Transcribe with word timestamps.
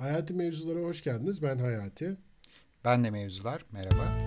Hayati 0.00 0.34
Mevzulara 0.34 0.80
hoş 0.80 1.04
geldiniz. 1.04 1.42
Ben 1.42 1.58
Hayati. 1.58 2.16
Ben 2.84 3.04
de 3.04 3.10
Mevzular. 3.10 3.64
Merhaba. 3.72 4.18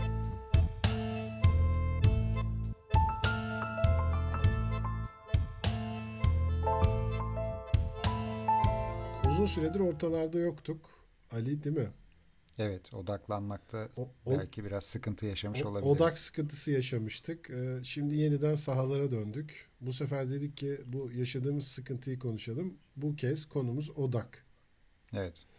Uzun 9.29 9.45
süredir 9.45 9.79
ortalarda 9.79 10.39
yoktuk. 10.39 10.89
Ali 11.31 11.63
değil 11.63 11.77
mi? 11.77 11.89
Evet, 12.57 12.93
odaklanmakta 12.93 13.89
o, 13.97 14.09
o, 14.25 14.39
belki 14.39 14.65
biraz 14.65 14.85
sıkıntı 14.85 15.25
yaşamış 15.25 15.65
o, 15.65 15.69
olabiliriz. 15.69 15.95
Odak 15.95 16.17
sıkıntısı 16.17 16.71
yaşamıştık. 16.71 17.49
Ee, 17.49 17.79
şimdi 17.83 18.15
yeniden 18.15 18.55
sahalara 18.55 19.11
döndük. 19.11 19.69
Bu 19.81 19.93
sefer 19.93 20.29
dedik 20.29 20.57
ki 20.57 20.81
bu 20.85 21.11
yaşadığımız 21.11 21.67
sıkıntıyı 21.67 22.19
konuşalım. 22.19 22.77
Bu 22.95 23.15
kez 23.15 23.45
konumuz 23.45 23.89
odak. 23.89 24.45
Evet. 25.13 25.52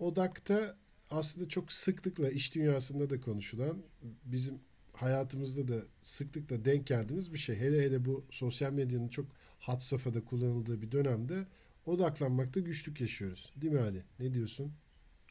Odakta 0.00 0.76
aslında 1.10 1.48
çok 1.48 1.72
sıklıkla 1.72 2.30
iş 2.30 2.54
dünyasında 2.54 3.10
da 3.10 3.20
konuşulan, 3.20 3.82
bizim 4.24 4.60
hayatımızda 4.92 5.68
da 5.68 5.84
sıklıkla 6.02 6.64
denk 6.64 6.86
geldiğimiz 6.86 7.32
bir 7.32 7.38
şey. 7.38 7.56
Hele 7.56 7.82
hele 7.82 8.04
bu 8.04 8.24
sosyal 8.30 8.72
medyanın 8.72 9.08
çok 9.08 9.26
hat 9.58 9.82
safhada 9.82 10.24
kullanıldığı 10.24 10.82
bir 10.82 10.92
dönemde 10.92 11.46
odaklanmakta 11.86 12.60
güçlük 12.60 13.00
yaşıyoruz. 13.00 13.52
Değil 13.56 13.72
mi 13.72 13.80
Ali? 13.80 14.02
Ne 14.20 14.34
diyorsun? 14.34 14.72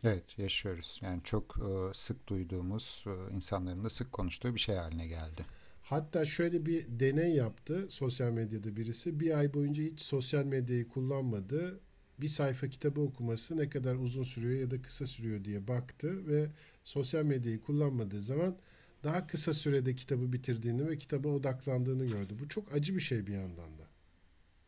Evet 0.04 0.40
yaşıyoruz. 0.40 1.00
Yani 1.04 1.22
çok 1.24 1.58
e, 1.58 1.94
sık 1.94 2.28
duyduğumuz, 2.28 3.06
e, 3.08 3.36
insanların 3.36 3.84
da 3.84 3.90
sık 3.90 4.12
konuştuğu 4.12 4.56
bir 4.56 4.60
şey 4.60 4.76
haline 4.76 5.08
geldi. 5.08 5.46
Hatta 5.82 6.26
şöyle 6.26 6.66
bir 6.66 6.86
deney 6.90 7.34
yaptı 7.34 7.86
sosyal 7.90 8.32
medyada 8.32 8.76
birisi. 8.76 9.20
Bir 9.20 9.38
ay 9.38 9.54
boyunca 9.54 9.84
hiç 9.84 10.02
sosyal 10.02 10.46
medyayı 10.46 10.88
kullanmadı. 10.88 11.80
Bir 12.22 12.28
sayfa 12.28 12.68
kitabı 12.68 13.02
okuması 13.02 13.58
ne 13.58 13.70
kadar 13.70 13.96
uzun 13.96 14.24
sürüyor 14.24 14.60
ya 14.60 14.72
da 14.72 14.82
kısa 14.82 15.06
sürüyor 15.06 15.46
diye 15.46 15.68
baktı 15.68 16.28
ve 16.28 16.50
sosyal 16.84 17.26
medyayı 17.26 17.62
kullanmadığı 17.62 18.22
zaman 18.22 18.58
daha 19.04 19.28
kısa 19.28 19.54
sürede 19.54 19.96
kitabı 19.96 20.34
bitirdiğini 20.34 20.88
ve 20.88 20.98
kitaba 20.98 21.30
odaklandığını 21.30 22.06
gördü. 22.06 22.36
Bu 22.40 22.50
çok 22.50 22.74
acı 22.74 22.96
bir 22.96 23.02
şey 23.02 23.28
bir 23.28 23.34
yandan 23.34 23.78
da. 23.78 23.84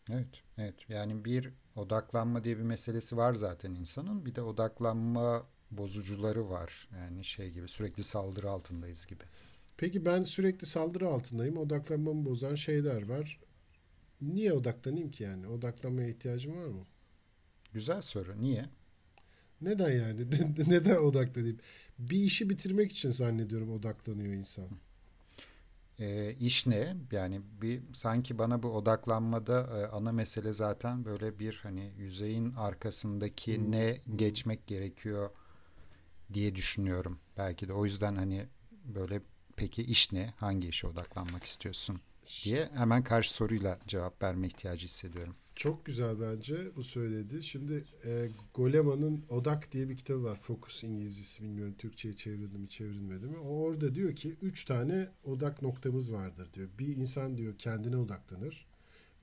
Evet, 0.10 0.44
evet. 0.58 0.76
Yani 0.90 1.26
bir 1.26 1.50
odaklanma 1.76 2.44
diye 2.44 2.58
bir 2.58 2.64
meselesi 2.64 3.18
var 3.18 3.34
zaten 3.36 3.76
insanın. 3.76 4.26
Bir 4.26 4.36
de 4.36 4.42
odaklanma 4.42 5.48
bozucuları 5.72 6.50
var. 6.50 6.90
Yani 7.00 7.24
şey 7.26 7.52
gibi 7.52 7.68
sürekli 7.68 8.04
saldırı 8.04 8.50
altındayız 8.50 9.06
gibi. 9.06 9.24
Peki 9.78 10.06
ben 10.06 10.24
sürekli 10.24 10.68
saldırı 10.68 11.08
altındayım. 11.08 11.58
Odaklanmamı 11.58 12.26
bozan 12.26 12.56
şeyler 12.56 13.10
var. 13.10 13.40
Niye 14.22 14.54
odaklanayım 14.54 15.12
ki 15.12 15.24
yani? 15.24 15.48
Odaklanmaya 15.48 16.10
ihtiyacım 16.10 16.58
var 16.58 16.68
mı? 16.68 16.86
Güzel 17.74 18.02
soru. 18.02 18.42
Niye? 18.42 18.66
Neden 19.62 19.90
yani? 19.90 20.28
Neden 20.68 20.98
odaklanayım? 20.98 21.58
Bir 22.00 22.24
işi 22.24 22.50
bitirmek 22.50 22.92
için 22.92 23.12
zannediyorum 23.12 23.72
odaklanıyor 23.72 24.34
insan. 24.34 24.70
E, 26.00 26.36
iş 26.40 26.68
ne? 26.68 26.96
Yani 27.12 27.42
bir 27.62 27.82
sanki 27.94 28.38
bana 28.38 28.64
bu 28.64 28.70
odaklanmada 28.70 29.80
e, 29.80 29.86
ana 29.86 30.12
mesele 30.12 30.54
zaten 30.54 31.06
böyle 31.06 31.40
bir 31.40 31.60
hani 31.64 31.92
yüzeyin 31.98 32.54
arkasındaki 32.54 33.58
hmm. 33.58 33.72
ne 33.72 34.02
geçmek 34.16 34.68
gerekiyor 34.68 35.30
diye 36.34 36.56
düşünüyorum. 36.56 37.20
Belki 37.38 37.68
de 37.68 37.74
o 37.74 37.86
yüzden 37.86 38.16
hani 38.16 38.48
böyle 38.86 39.22
peki 39.56 39.84
iş 39.84 40.12
ne? 40.12 40.34
Hangi 40.38 40.68
işe 40.68 40.88
odaklanmak 40.88 41.44
istiyorsun? 41.44 42.02
diye 42.44 42.70
hemen 42.74 43.04
karşı 43.04 43.34
soruyla 43.34 43.80
cevap 43.88 44.24
verme 44.24 44.48
ihtiyacı 44.48 44.84
hissediyorum. 44.86 45.36
Çok 45.62 45.86
güzel 45.86 46.16
bence 46.22 46.76
bu 46.76 46.84
söyledi. 46.84 47.44
Şimdi 47.44 47.84
e, 48.06 48.30
Goleman'ın 48.54 49.24
Odak 49.30 49.72
diye 49.72 49.90
bir 49.90 49.96
kitabı 49.96 50.24
var. 50.24 50.36
Focus 50.36 50.84
İngilizcesi 50.84 51.44
bilmiyorum 51.44 51.76
Türkçe'ye 51.78 52.14
çevrildi 52.14 52.58
mi 52.58 52.70
çevrilmedi 52.70 53.26
mi. 53.26 53.38
O 53.38 53.48
orada 53.48 53.96
diyor 53.96 54.16
ki 54.16 54.36
üç 54.42 54.66
tane 54.66 55.10
odak 55.24 55.62
noktamız 55.62 56.14
vardır 56.14 56.50
diyor. 56.54 56.70
Bir 56.80 56.98
insan 56.98 57.38
diyor 57.38 57.54
kendine 57.58 57.98
odaklanır. 57.98 58.66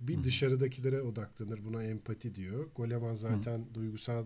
Bir 0.01 0.17
Hı. 0.17 0.25
dışarıdakilere 0.25 1.03
odaklanır. 1.03 1.65
Buna 1.65 1.85
empati 1.85 2.35
diyor. 2.35 2.67
Goleman 2.77 3.15
zaten 3.15 3.59
Hı. 3.59 3.75
duygusal 3.75 4.25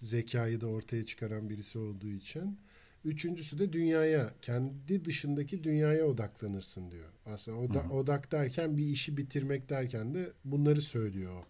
zekayı 0.00 0.60
da 0.60 0.66
ortaya 0.66 1.06
çıkaran 1.06 1.50
birisi 1.50 1.78
olduğu 1.78 2.10
için. 2.10 2.58
Üçüncüsü 3.04 3.58
de 3.58 3.72
dünyaya, 3.72 4.34
kendi 4.42 5.04
dışındaki 5.04 5.64
dünyaya 5.64 6.06
odaklanırsın 6.06 6.90
diyor. 6.90 7.08
Aslında 7.26 7.58
oda, 7.58 7.82
odak 7.90 8.32
derken 8.32 8.78
bir 8.78 8.86
işi 8.86 9.16
bitirmek 9.16 9.68
derken 9.68 10.14
de 10.14 10.32
bunları 10.44 10.82
söylüyor. 10.82 11.44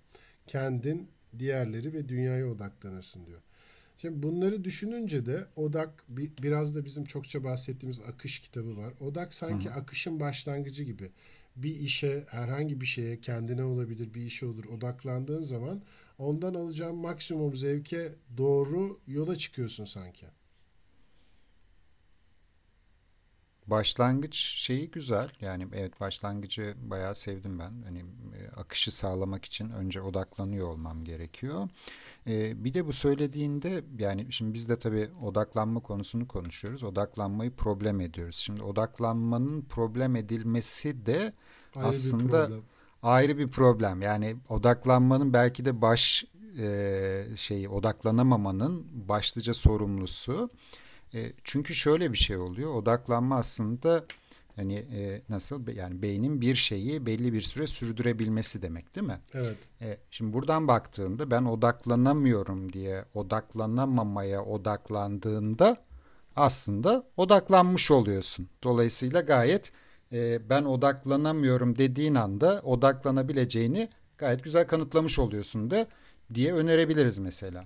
Kendin, 0.47 1.09
diğerleri 1.39 1.93
ve 1.93 2.09
dünyaya 2.09 2.47
odaklanırsın 2.49 3.27
diyor. 3.27 3.41
Şimdi 3.99 4.23
bunları 4.23 4.65
düşününce 4.65 5.27
de 5.27 5.47
odak 5.57 6.05
biraz 6.43 6.77
da 6.77 6.85
bizim 6.85 7.05
çokça 7.05 7.45
bahsettiğimiz 7.45 8.01
akış 8.01 8.39
kitabı 8.39 8.77
var. 8.77 8.95
Odak 9.01 9.35
sanki 9.35 9.69
Hı. 9.69 9.75
akışın 9.75 10.21
başlangıcı 10.21 10.85
gibi. 10.85 11.11
Bir 11.57 11.81
işe, 11.81 12.25
herhangi 12.29 12.81
bir 12.81 12.87
şeye 12.87 13.21
kendine 13.21 13.65
olabilir, 13.65 14.15
bir 14.15 14.23
işe 14.23 14.47
olur 14.47 14.65
odaklandığın 14.65 15.41
zaman 15.41 15.83
ondan 16.19 16.55
alacağın 16.55 16.97
maksimum 16.97 17.57
zevke 17.57 18.13
doğru 18.37 18.99
yola 19.07 19.37
çıkıyorsun 19.37 19.85
sanki. 19.85 20.27
Başlangıç 23.67 24.37
şeyi 24.37 24.91
güzel. 24.91 25.31
Yani 25.41 25.67
evet 25.75 26.01
başlangıcı 26.01 26.75
bayağı 26.83 27.15
sevdim 27.15 27.59
ben. 27.59 27.73
Hani 27.85 27.99
e, 27.99 28.49
akışı 28.57 28.97
sağlamak 28.97 29.45
için 29.45 29.71
önce 29.71 30.01
odaklanıyor 30.03 30.69
olmam 30.69 31.05
gerekiyor. 31.05 31.69
Ee, 32.27 32.65
bir 32.65 32.75
de 32.75 32.87
bu 32.87 32.93
söylediğinde 32.93 33.85
yani 33.99 34.27
şimdi 34.31 34.55
biz 34.55 34.69
de 34.69 34.79
tabii 34.79 35.11
odaklanma 35.23 35.81
konusunu 35.81 36.29
konuşuyoruz. 36.29 36.83
Odaklanmayı 36.83 37.51
problem 37.51 38.01
ediyoruz. 38.01 38.37
Şimdi 38.37 38.63
odaklanmanın 38.63 39.63
problem 39.63 40.17
edilmesi 40.17 41.07
de 41.07 41.33
ayrı 41.75 41.89
aslında 41.89 42.51
bir 42.51 42.57
ayrı 43.03 43.39
bir 43.39 43.49
problem. 43.49 44.03
Yani 44.03 44.37
odaklanmanın 44.49 45.33
belki 45.33 45.65
de 45.65 45.83
baş 45.83 46.25
e, 46.59 47.25
şeyi 47.37 47.69
odaklanamamanın 47.69 48.87
başlıca 49.09 49.55
sorumlusu. 49.55 50.51
E, 51.15 51.33
çünkü 51.45 51.75
şöyle 51.75 52.13
bir 52.13 52.19
şey 52.19 52.37
oluyor. 52.37 52.75
Odaklanma 52.75 53.37
aslında 53.37 54.05
hani 54.57 54.75
e, 54.75 55.23
nasıl 55.29 55.69
yani 55.69 56.03
beynin 56.03 56.41
bir 56.41 56.55
şeyi 56.55 57.07
belli 57.07 57.33
bir 57.33 57.41
süre 57.41 57.67
sürdürebilmesi 57.67 58.63
demek 58.63 58.95
değil 58.95 59.07
mi? 59.07 59.21
Evet. 59.35 59.57
E, 59.81 59.99
şimdi 60.11 60.33
buradan 60.33 60.69
baktığında 60.69 61.31
ben 61.31 61.45
odaklanamıyorum 61.45 62.73
diye 62.73 63.05
odaklanamamaya 63.15 64.45
odaklandığında 64.45 65.77
aslında 66.37 67.05
odaklanmış 67.17 67.91
oluyorsun. 67.91 68.49
Dolayısıyla 68.63 69.21
gayet 69.21 69.73
e, 70.13 70.51
ben 70.51 70.65
odaklanamıyorum 70.65 71.79
dediğin 71.79 72.15
anda 72.15 72.61
odaklanabileceğini 72.65 73.89
gayet 74.19 74.45
güzel 74.45 74.67
kanıtlamış 74.67 75.19
oluyorsun 75.19 75.71
da 75.71 75.87
diye 76.35 76.55
önerebiliriz 76.55 77.19
mesela. 77.19 77.65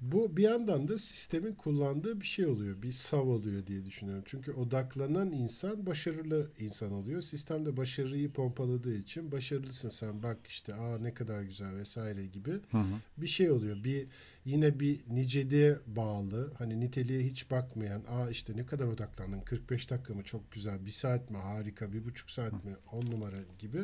Bu 0.00 0.36
bir 0.36 0.42
yandan 0.42 0.88
da 0.88 0.98
sistemin 0.98 1.54
kullandığı 1.54 2.20
bir 2.20 2.26
şey 2.26 2.46
oluyor. 2.46 2.82
Bir 2.82 2.92
sav 2.92 3.28
oluyor 3.28 3.66
diye 3.66 3.84
düşünüyorum. 3.84 4.24
Çünkü 4.26 4.52
odaklanan 4.52 5.32
insan 5.32 5.86
başarılı 5.86 6.50
insan 6.58 6.92
oluyor. 6.92 7.22
Sistem 7.22 7.66
de 7.66 7.76
başarıyı 7.76 8.32
pompaladığı 8.32 8.94
için 8.94 9.32
başarılısın 9.32 9.88
sen 9.88 10.22
bak 10.22 10.38
işte 10.46 10.74
aa 10.74 10.98
ne 10.98 11.14
kadar 11.14 11.42
güzel 11.42 11.76
vesaire 11.76 12.26
gibi 12.26 12.50
hı 12.50 12.78
hı. 12.78 12.84
bir 13.16 13.26
şey 13.26 13.50
oluyor. 13.50 13.84
Bir 13.84 14.06
yine 14.44 14.80
bir 14.80 15.00
niceliğe 15.10 15.78
bağlı 15.86 16.52
hani 16.58 16.80
niteliğe 16.80 17.20
hiç 17.20 17.50
bakmayan 17.50 18.02
aa 18.08 18.30
işte 18.30 18.56
ne 18.56 18.66
kadar 18.66 18.84
odaklandın 18.84 19.40
45 19.40 19.90
dakika 19.90 20.14
mı 20.14 20.22
çok 20.24 20.52
güzel 20.52 20.86
bir 20.86 20.90
saat 20.90 21.30
mi 21.30 21.36
harika 21.36 21.92
bir 21.92 22.04
buçuk 22.04 22.30
saat 22.30 22.64
mi 22.64 22.76
on 22.92 23.06
numara 23.06 23.38
gibi 23.58 23.78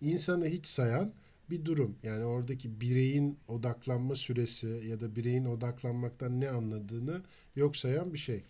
insanı 0.00 0.46
hiç 0.46 0.66
sayan 0.66 1.12
bir 1.50 1.64
durum. 1.64 1.98
Yani 2.02 2.24
oradaki 2.24 2.80
bireyin 2.80 3.38
odaklanma 3.48 4.16
süresi 4.16 4.66
ya 4.88 5.00
da 5.00 5.16
bireyin 5.16 5.44
odaklanmaktan 5.44 6.40
ne 6.40 6.50
anladığını 6.50 7.22
yok 7.56 7.76
sayan 7.76 8.12
bir 8.12 8.18
şey. 8.18 8.44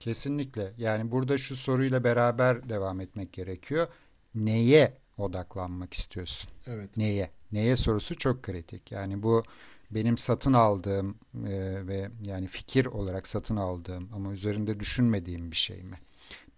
Kesinlikle. 0.00 0.72
Yani 0.78 1.10
burada 1.10 1.38
şu 1.38 1.56
soruyla 1.56 2.04
beraber 2.04 2.68
devam 2.68 3.00
etmek 3.00 3.32
gerekiyor. 3.32 3.88
Neye 4.34 4.98
odaklanmak 5.18 5.94
istiyorsun? 5.94 6.50
Evet. 6.66 6.96
Neye? 6.96 7.30
Neye 7.52 7.76
sorusu 7.76 8.16
çok 8.18 8.42
kritik. 8.42 8.92
Yani 8.92 9.22
bu 9.22 9.42
benim 9.90 10.18
satın 10.18 10.52
aldığım 10.52 11.18
e, 11.34 11.86
ve 11.86 12.10
yani 12.26 12.46
fikir 12.46 12.86
olarak 12.86 13.28
satın 13.28 13.56
aldığım 13.56 14.08
ama 14.12 14.32
üzerinde 14.32 14.80
düşünmediğim 14.80 15.50
bir 15.50 15.56
şey 15.56 15.82
mi? 15.82 16.00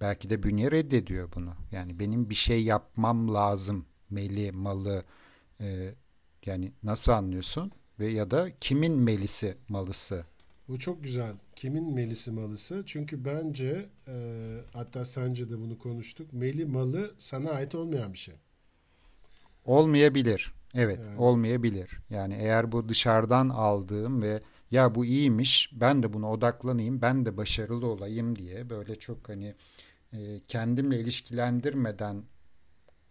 Belki 0.00 0.30
de 0.30 0.42
bünye 0.42 0.70
reddediyor 0.70 1.28
bunu. 1.34 1.54
Yani 1.72 1.98
benim 1.98 2.30
bir 2.30 2.34
şey 2.34 2.64
yapmam 2.64 3.34
lazım. 3.34 3.86
Meli, 4.10 4.52
malı, 4.52 5.04
e, 5.62 5.94
yani 6.46 6.72
nasıl 6.82 7.12
anlıyorsun? 7.12 7.72
Ve 7.98 8.08
ya 8.08 8.30
da 8.30 8.58
kimin 8.60 8.92
melisi 8.92 9.56
malısı? 9.68 10.24
Bu 10.68 10.78
çok 10.78 11.02
güzel. 11.04 11.32
Kimin 11.56 11.94
melisi 11.94 12.30
malısı? 12.30 12.82
Çünkü 12.86 13.24
bence 13.24 13.88
e, 14.08 14.14
hatta 14.72 15.04
sence 15.04 15.50
de 15.50 15.58
bunu 15.58 15.78
konuştuk. 15.78 16.32
Meli 16.32 16.64
malı 16.64 17.14
sana 17.18 17.50
ait 17.50 17.74
olmayan 17.74 18.12
bir 18.12 18.18
şey. 18.18 18.34
Olmayabilir. 19.64 20.52
Evet, 20.74 20.98
yani. 20.98 21.18
olmayabilir. 21.18 21.90
Yani 22.10 22.34
eğer 22.34 22.72
bu 22.72 22.88
dışarıdan 22.88 23.48
aldığım 23.48 24.22
ve 24.22 24.42
ya 24.70 24.94
bu 24.94 25.04
iyiymiş 25.04 25.70
ben 25.72 26.02
de 26.02 26.12
buna 26.12 26.30
odaklanayım 26.30 27.02
ben 27.02 27.24
de 27.26 27.36
başarılı 27.36 27.86
olayım 27.86 28.36
diye 28.36 28.70
böyle 28.70 28.98
çok 28.98 29.28
hani 29.28 29.54
e, 30.12 30.40
kendimle 30.48 31.00
ilişkilendirmeden 31.00 32.22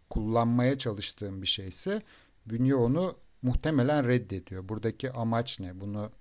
kullanmaya 0.09 0.77
çalıştığım 0.77 1.42
bir 1.42 1.47
şeyse 1.47 2.01
bünye 2.46 2.76
onu 2.76 3.16
muhtemelen 3.42 4.08
reddediyor. 4.08 4.70
Buradaki 4.70 5.12
amaç 5.12 5.60
ne? 5.60 5.82
Bunu 5.82 6.12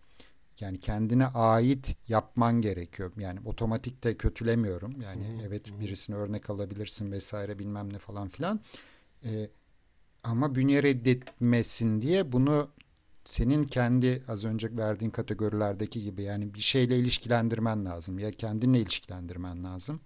yani 0.60 0.80
kendine 0.80 1.26
ait 1.26 1.96
yapman 2.08 2.60
gerekiyor. 2.60 3.12
Yani 3.18 3.40
otomatik 3.44 4.04
de 4.04 4.16
kötülemiyorum. 4.16 5.00
Yani 5.00 5.24
hı, 5.24 5.46
evet 5.46 5.70
hı. 5.70 5.80
birisine 5.80 6.16
örnek 6.16 6.50
alabilirsin 6.50 7.12
vesaire 7.12 7.58
bilmem 7.58 7.92
ne 7.92 7.98
falan 7.98 8.28
filan. 8.28 8.60
Ee, 9.24 9.50
ama 10.24 10.54
bünye 10.54 10.82
reddetmesin 10.82 12.02
diye 12.02 12.32
bunu 12.32 12.68
senin 13.24 13.64
kendi 13.64 14.22
az 14.28 14.44
önce 14.44 14.76
verdiğin 14.76 15.10
kategorilerdeki 15.10 16.02
gibi 16.02 16.22
yani 16.22 16.54
bir 16.54 16.60
şeyle 16.60 16.98
ilişkilendirmen 16.98 17.84
lazım. 17.84 18.18
Ya 18.18 18.30
kendinle 18.30 18.80
ilişkilendirmen 18.80 19.64
lazım. 19.64 20.00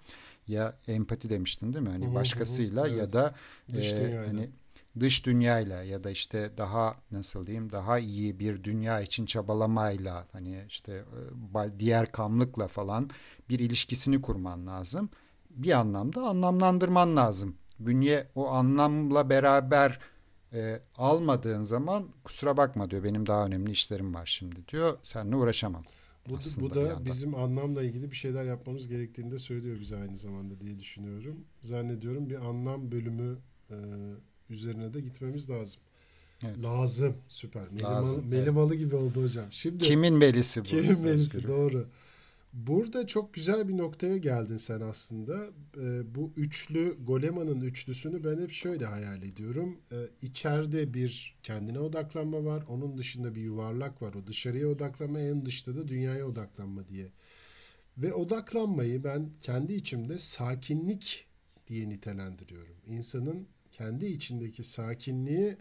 Ya 0.47 0.79
empati 0.87 1.31
demiştin 1.31 1.73
değil 1.73 1.85
mi? 1.85 1.91
Hani 1.91 2.15
başkasıyla 2.15 2.89
evet. 2.89 2.99
ya 2.99 3.13
da 3.13 3.35
Dış 3.73 3.93
e, 3.93 4.25
hani 4.27 4.51
dış 5.01 5.27
dünyayla 5.27 5.83
ya 5.83 6.05
da 6.05 6.11
işte 6.11 6.51
daha 6.57 6.97
nasıl 7.11 7.47
diyeyim 7.47 7.73
daha 7.73 7.99
iyi 7.99 8.39
bir 8.39 8.65
dünya 8.65 9.01
için 9.01 9.27
çabalamayla 9.27 10.27
hani 10.33 10.65
işte 10.69 11.05
e, 11.55 11.79
diğer 11.79 12.13
kamlıkla 12.13 12.69
falan 12.69 13.11
bir 13.49 13.59
ilişkisini 13.59 14.23
kurman 14.23 14.67
lazım. 14.67 15.11
Bir 15.51 15.71
anlamda 15.71 16.23
anlamlandırman 16.23 17.17
lazım. 17.17 17.57
Bünye 17.79 18.29
o 18.35 18.49
anlamla 18.49 19.31
beraber 19.31 19.99
e, 20.53 20.81
almadığın 20.97 21.63
zaman 21.63 22.09
kusura 22.25 22.57
bakma 22.57 22.91
diyor 22.91 23.05
benim 23.05 23.27
daha 23.27 23.47
önemli 23.47 23.71
işlerim 23.71 24.15
var 24.15 24.27
şimdi 24.27 24.69
diyor. 24.69 24.99
Seninle 25.03 25.37
uğraşamam. 25.37 25.85
Bu, 26.29 26.39
bu 26.61 26.75
da 26.75 27.05
bizim 27.05 27.35
anlamla 27.35 27.83
ilgili 27.83 28.11
bir 28.11 28.17
şeyler 28.17 28.45
yapmamız 28.45 28.89
gerektiğini 28.89 29.31
de 29.31 29.39
söylüyor 29.39 29.81
bize 29.81 29.97
aynı 29.97 30.17
zamanda 30.17 30.61
diye 30.61 30.79
düşünüyorum. 30.79 31.45
Zannediyorum 31.61 32.31
bir 32.31 32.49
anlam 32.49 32.93
bölümü 32.93 33.39
e, 33.71 33.77
üzerine 34.51 34.95
de 34.95 35.01
gitmemiz 35.01 35.51
lazım. 35.51 35.81
Evet. 36.43 36.59
Lazım. 36.63 37.17
Süper. 37.29 37.69
Melimalı, 37.73 38.23
melimalı 38.23 38.75
evet. 38.75 38.85
gibi 38.85 38.97
oldu 38.97 39.23
hocam. 39.23 39.47
Şimdi 39.51 39.85
Kimin 39.85 40.15
melisi 40.15 40.61
bu? 40.61 40.65
Kimin 40.65 41.01
melisi 41.01 41.49
doğru. 41.49 41.89
Burada 42.53 43.07
çok 43.07 43.35
güzel 43.35 43.69
bir 43.69 43.79
noktaya 43.79 44.17
geldin 44.17 44.57
sen 44.57 44.81
aslında. 44.81 45.47
Ee, 45.77 46.15
bu 46.15 46.33
üçlü, 46.37 46.97
Golema'nın 47.05 47.61
üçlüsünü 47.61 48.25
ben 48.25 48.43
hep 48.43 48.51
şöyle 48.51 48.87
hayal 48.87 49.23
ediyorum. 49.23 49.79
İçeride 50.23 50.95
bir 50.95 51.37
kendine 51.43 51.79
odaklanma 51.79 52.45
var. 52.45 52.65
Onun 52.69 52.99
dışında 52.99 53.35
bir 53.35 53.41
yuvarlak 53.41 54.03
var. 54.03 54.15
O 54.15 54.27
dışarıya 54.27 54.69
odaklanma, 54.69 55.21
en 55.21 55.47
dışta 55.47 55.77
da 55.77 55.89
dünyaya 55.89 56.27
odaklanma 56.27 56.89
diye. 56.89 57.09
Ve 57.99 58.15
odaklanmayı 58.15 59.05
ben 59.05 59.31
kendi 59.41 59.75
içimde 59.75 60.19
sakinlik 60.19 61.27
diye 61.69 61.89
nitelendiriyorum. 61.89 62.77
İnsanın 62.87 63.47
kendi 63.75 64.07
içindeki 64.07 64.65
sakinliği 64.65 65.57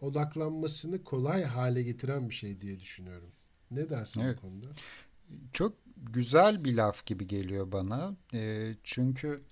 odaklanmasını 0.00 1.04
kolay 1.04 1.44
hale 1.44 1.82
getiren 1.82 2.28
bir 2.28 2.34
şey 2.34 2.60
diye 2.60 2.80
düşünüyorum. 2.80 3.30
Ne 3.70 3.90
dersin 3.90 4.20
evet. 4.20 4.36
bu 4.36 4.40
konuda? 4.40 4.66
Çok 5.52 5.74
güzel 5.96 6.64
bir 6.64 6.74
laf 6.74 7.06
gibi 7.06 7.26
geliyor 7.26 7.72
bana. 7.72 8.16
E, 8.34 8.74
çünkü 8.84 9.42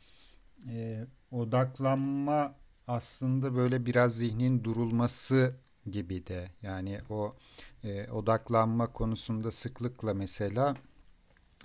e, 0.68 1.06
odaklanma 1.30 2.54
aslında 2.86 3.56
böyle 3.56 3.86
biraz 3.86 4.16
zihnin 4.16 4.64
durulması 4.64 5.56
gibi 5.90 6.26
de. 6.26 6.48
Yani 6.62 7.00
o 7.10 7.36
e, 7.84 8.10
odaklanma 8.10 8.92
konusunda 8.92 9.50
sıklıkla 9.50 10.14
mesela 10.14 10.76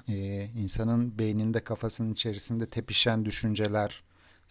e, 0.09 0.45
insanın 0.45 1.19
beyninde 1.19 1.63
kafasının 1.63 2.13
içerisinde 2.13 2.65
tepişen 2.67 3.25
düşünceler 3.25 4.03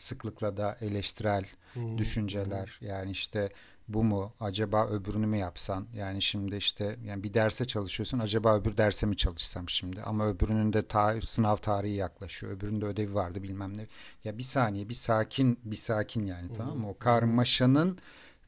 sıklıkla 0.02 0.56
da 0.56 0.78
eleştirel 0.80 1.46
hmm. 1.72 1.98
düşünceler. 1.98 2.78
Yani 2.80 3.10
işte 3.10 3.52
bu 3.88 4.04
mu 4.04 4.32
acaba 4.40 4.86
öbürünü 4.86 5.26
mü 5.26 5.36
yapsan? 5.36 5.86
Yani 5.94 6.22
şimdi 6.22 6.56
işte 6.56 6.96
yani 7.04 7.22
bir 7.22 7.34
derse 7.34 7.64
çalışıyorsun 7.64 8.18
acaba 8.18 8.56
öbür 8.56 8.76
derse 8.76 9.06
mi 9.06 9.16
çalışsam 9.16 9.68
şimdi? 9.68 10.02
Ama 10.02 10.26
öbürünün 10.26 10.72
de 10.72 10.86
ta, 10.86 11.20
sınav 11.20 11.56
tarihi 11.56 11.94
yaklaşıyor 11.94 12.52
öbürünün 12.52 12.80
ödevi 12.80 13.14
vardı 13.14 13.42
bilmem 13.42 13.78
ne. 13.78 13.86
Ya 14.24 14.38
bir 14.38 14.42
saniye 14.42 14.88
bir 14.88 14.94
sakin 14.94 15.58
bir 15.64 15.76
sakin 15.76 16.24
yani 16.24 16.48
hmm. 16.48 16.54
tamam 16.54 16.78
mı? 16.78 16.88
O 16.88 16.98
karmaşanın 16.98 17.98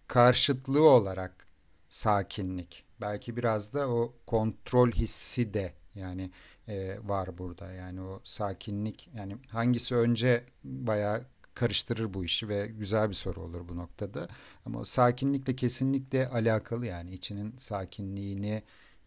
karşıtlığı 0.09 0.89
olarak 0.89 1.47
sakinlik. 1.89 2.85
Belki 3.01 3.37
biraz 3.37 3.75
da 3.75 3.89
o 3.89 4.15
kontrol 4.27 4.91
hissi 4.91 5.55
de 5.55 5.73
yani 5.95 6.31
e, 6.69 6.99
var 7.05 7.39
burada. 7.39 7.73
Yani 7.73 8.01
o 8.01 8.21
sakinlik 8.25 9.11
yani 9.15 9.37
hangisi 9.49 9.97
önce 9.97 10.45
bayağı 10.65 11.23
karıştırır 11.55 12.15
bu 12.15 12.25
işi 12.25 12.49
ve 12.49 12.67
güzel 12.67 13.09
bir 13.09 13.15
soru 13.15 13.41
olur 13.43 13.69
bu 13.69 13.77
noktada. 13.77 14.29
Ama 14.67 14.85
sakinlikle 14.85 15.57
kesinlikle 15.57 16.29
alakalı 16.29 16.87
yani 16.87 17.15
içinin 17.15 17.55
sakinliğini 17.57 18.63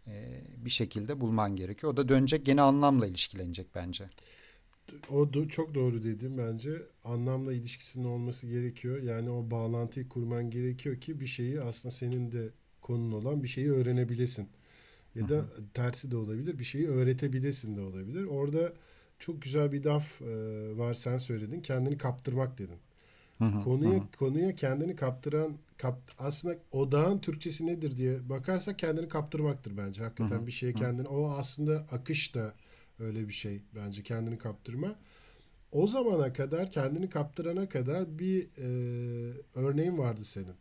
e, 0.08 0.42
bir 0.58 0.70
şekilde 0.70 1.22
bulman 1.22 1.56
gerekiyor. 1.56 1.94
O 1.94 1.98
da 1.98 2.10
dönecek 2.10 2.46
gene 2.46 2.62
anlamla 2.62 3.08
ilişkilenecek 3.08 3.76
bence. 3.76 4.10
O 5.10 5.34
da 5.34 5.48
çok 5.50 5.76
doğru 5.76 6.04
dedim 6.04 6.38
bence. 6.38 6.82
Anlamla 7.04 7.54
ilişkisinin 7.54 8.06
olması 8.06 8.48
gerekiyor. 8.48 9.04
Yani 9.04 9.30
o 9.30 9.52
bağlantıyı 9.52 10.10
kurman 10.10 10.50
gerekiyor 10.50 11.02
ki 11.02 11.20
bir 11.20 11.26
şeyi 11.26 11.62
aslında 11.62 11.92
senin 11.96 12.32
de 12.32 12.50
konun 12.82 13.12
olan 13.12 13.44
bir 13.44 13.48
şeyi 13.48 13.72
öğrenebilesin. 13.72 14.50
Ya 15.16 15.30
da 15.30 15.36
Hı-hı. 15.36 15.50
tersi 15.74 16.12
de 16.12 16.18
olabilir. 16.18 16.60
Bir 16.60 16.64
şeyi 16.64 16.90
öğretebilesin 16.90 17.78
de 17.78 17.82
olabilir. 17.82 18.26
Orada 18.26 18.74
çok 19.19 19.42
güzel 19.42 19.72
bir 19.72 19.86
laf 19.86 20.22
e, 20.22 20.25
var 20.78 20.94
sen 20.94 21.18
söyledin. 21.18 21.62
Kendini 21.62 21.98
kaptırmak 21.98 22.58
dedin. 22.58 22.80
Hı 23.40 23.46
hı, 23.46 23.60
konuya 23.60 24.00
hı. 24.00 24.08
konuya 24.19 24.56
kendini 24.56 24.96
kaptıran 24.96 25.58
kap, 25.78 26.00
aslında 26.19 26.56
odağın 26.72 27.19
Türkçesi 27.19 27.68
nedir 27.68 27.98
diye 27.98 28.30
bakarsak 28.30 28.80
kendini 28.80 29.10
kaptırmaktır 29.10 29.78
bence. 29.78 30.04
Hakikaten 30.04 30.38
hı 30.40 30.42
hı, 30.42 30.48
bir 30.48 30.52
şeye 30.52 30.74
kendini 30.75 31.08
o 31.08 31.30
aslında 31.30 31.75
akış 31.92 32.36
da 32.36 32.54
öyle 33.00 33.28
bir 33.28 33.34
şey 33.34 33.62
bence 33.75 34.04
kendini 34.04 34.38
kaptırma. 34.38 34.96
O 35.72 35.88
zamana 35.88 36.34
kadar 36.34 36.72
kendini 36.72 37.10
kaptırana 37.10 37.69
kadar 37.69 38.19
bir 38.19 38.44
e, 38.58 38.68
örneğin 39.56 39.98
vardı 39.98 40.25
senin. 40.25 40.56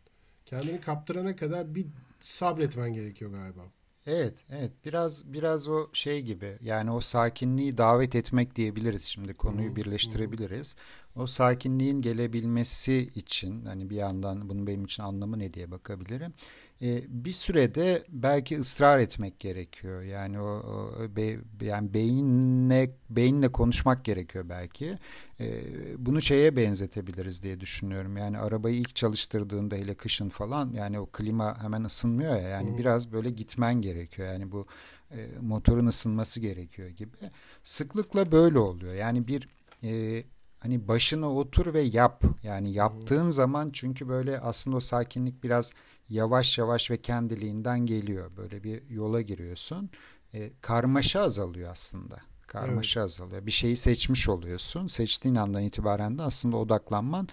Kendini 0.45 0.81
kaptırana 0.81 1.35
kadar 1.35 1.75
bir 1.75 1.87
sabretmen 2.19 2.93
gerekiyor 2.93 3.31
galiba. 3.31 3.61
Evet, 4.07 4.45
evet. 4.49 4.71
Biraz 4.85 5.33
biraz 5.33 5.67
o 5.67 5.87
şey 5.93 6.21
gibi. 6.21 6.57
Yani 6.61 6.91
o 6.91 6.99
sakinliği 6.99 7.77
davet 7.77 8.15
etmek 8.15 8.55
diyebiliriz 8.55 9.03
şimdi. 9.03 9.33
Konuyu 9.33 9.75
birleştirebiliriz. 9.75 10.75
O 11.15 11.27
sakinliğin 11.27 12.01
gelebilmesi 12.01 13.09
için 13.15 13.65
hani 13.65 13.89
bir 13.89 13.95
yandan 13.95 14.49
bunun 14.49 14.67
benim 14.67 14.85
için 14.85 15.03
anlamı 15.03 15.39
ne 15.39 15.53
diye 15.53 15.71
bakabilirim 15.71 16.33
e, 16.81 17.03
bir 17.07 17.31
sürede 17.31 18.03
belki 18.09 18.59
ısrar 18.59 18.99
etmek 18.99 19.39
gerekiyor. 19.39 20.01
Yani 20.01 20.39
o, 20.39 20.45
o 20.45 21.15
be, 21.15 21.37
yani 21.61 21.93
beyinle 21.93 22.91
beyinle 23.09 23.51
konuşmak 23.51 24.05
gerekiyor 24.05 24.49
belki. 24.49 24.97
E, 25.39 25.63
bunu 25.97 26.21
şeye 26.21 26.55
benzetebiliriz 26.55 27.43
diye 27.43 27.59
düşünüyorum. 27.59 28.17
Yani 28.17 28.37
arabayı 28.37 28.75
ilk 28.75 28.95
çalıştırdığında 28.95 29.75
hele 29.75 29.95
kışın 29.95 30.29
falan 30.29 30.73
yani 30.73 30.99
o 30.99 31.05
klima 31.05 31.63
hemen 31.63 31.83
ısınmıyor 31.83 32.35
ya. 32.35 32.49
Yani 32.49 32.69
hmm. 32.69 32.77
biraz 32.77 33.11
böyle 33.11 33.29
gitmen 33.29 33.81
gerekiyor. 33.81 34.27
Yani 34.27 34.51
bu 34.51 34.67
e, 35.11 35.27
motorun 35.41 35.87
ısınması 35.87 36.39
gerekiyor 36.39 36.89
gibi. 36.89 37.17
Sıklıkla 37.63 38.31
böyle 38.31 38.59
oluyor. 38.59 38.93
Yani 38.93 39.27
bir 39.27 39.49
e, 39.83 40.23
hani 40.59 40.87
başına 40.87 41.33
otur 41.33 41.73
ve 41.73 41.81
yap. 41.81 42.23
Yani 42.43 42.73
yaptığın 42.73 43.23
hmm. 43.23 43.31
zaman 43.31 43.69
çünkü 43.73 44.07
böyle 44.07 44.39
aslında 44.39 44.77
o 44.77 44.79
sakinlik 44.79 45.43
biraz 45.43 45.73
yavaş 46.09 46.57
yavaş 46.57 46.91
ve 46.91 47.01
kendiliğinden 47.01 47.79
geliyor. 47.79 48.31
Böyle 48.37 48.63
bir 48.63 48.89
yola 48.89 49.21
giriyorsun. 49.21 49.89
E, 50.33 50.51
karmaşa 50.61 51.21
azalıyor 51.21 51.71
aslında. 51.71 52.17
Karmaşa 52.47 52.99
evet. 52.99 53.05
azalıyor. 53.05 53.45
Bir 53.45 53.51
şeyi 53.51 53.77
seçmiş 53.77 54.29
oluyorsun. 54.29 54.87
Seçtiğin 54.87 55.35
andan 55.35 55.63
itibaren 55.63 56.17
de 56.17 56.21
aslında 56.21 56.57
odaklanman 56.57 57.27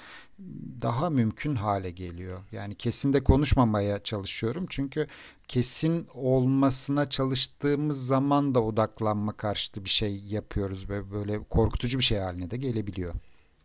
daha 0.83 1.11
mümkün 1.11 1.54
hale 1.54 1.90
geliyor. 1.90 2.40
Yani 2.52 2.75
kesin 2.75 3.12
de 3.12 3.25
konuşmamaya 3.25 4.02
çalışıyorum. 4.02 4.66
Çünkü 4.69 5.07
kesin 5.49 6.07
olmasına 6.14 7.11
çalıştığımız 7.11 8.07
zaman 8.07 8.54
da 8.54 8.62
odaklanma 8.62 9.33
karşıtı 9.33 9.85
bir 9.85 9.90
şey 9.90 10.16
yapıyoruz 10.19 10.90
ve 10.90 11.11
böyle 11.11 11.45
korkutucu 11.45 11.99
bir 11.99 12.04
şey 12.04 12.19
haline 12.19 12.50
de 12.50 12.57
gelebiliyor. 12.57 13.14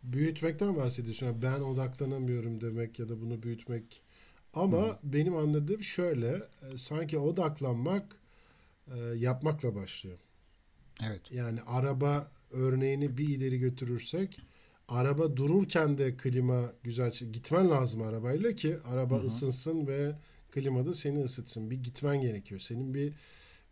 Büyütmekten 0.02 0.76
bahsediyorsun. 0.76 1.42
Ben 1.42 1.60
odaklanamıyorum 1.60 2.60
demek 2.60 2.98
ya 2.98 3.08
da 3.08 3.20
bunu 3.20 3.42
büyütmek 3.42 4.02
ama 4.54 4.88
Hı. 4.88 4.96
benim 5.02 5.36
anladığım 5.36 5.82
şöyle, 5.82 6.28
e, 6.72 6.78
sanki 6.78 7.18
odaklanmak 7.18 8.16
e, 8.94 8.98
yapmakla 8.98 9.74
başlıyor. 9.74 10.18
Evet. 11.06 11.32
Yani 11.32 11.60
araba 11.66 12.30
örneğini 12.50 13.18
bir 13.18 13.28
ileri 13.28 13.58
götürürsek, 13.58 14.40
araba 14.88 15.36
dururken 15.36 15.98
de 15.98 16.16
klima 16.16 16.72
güzel 16.82 17.10
gitmen 17.10 17.70
lazım 17.70 18.02
arabayla 18.02 18.52
ki 18.52 18.76
araba 18.84 19.16
Hı-hı. 19.16 19.26
ısınsın 19.26 19.86
ve 19.86 20.12
klima 20.50 20.86
da 20.86 20.94
seni 20.94 21.24
ısıtsın. 21.24 21.70
Bir 21.70 21.82
gitmen 21.82 22.20
gerekiyor. 22.20 22.60
Senin 22.60 22.94
bir 22.94 23.12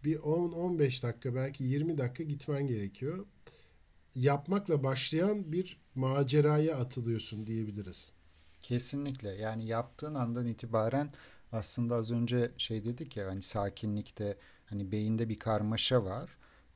bir 0.04 0.16
10-15 0.16 1.02
dakika 1.02 1.34
belki 1.34 1.64
20 1.64 1.98
dakika 1.98 2.22
gitmen 2.22 2.66
gerekiyor. 2.66 3.26
Yapmakla 4.14 4.84
başlayan 4.84 5.52
bir 5.52 5.78
maceraya 5.94 6.76
atılıyorsun 6.76 7.46
diyebiliriz. 7.46 8.12
Kesinlikle 8.68 9.28
yani 9.34 9.66
yaptığın 9.66 10.14
andan 10.14 10.46
itibaren 10.46 11.12
aslında 11.52 11.94
az 11.94 12.10
önce 12.12 12.50
şey 12.58 12.84
dedik 12.84 13.16
ya 13.16 13.26
hani 13.28 13.42
sakinlikte 13.42 14.36
hani 14.66 14.92
beyinde 14.92 15.28
bir 15.28 15.38
karmaşa 15.38 16.04
var. 16.04 16.30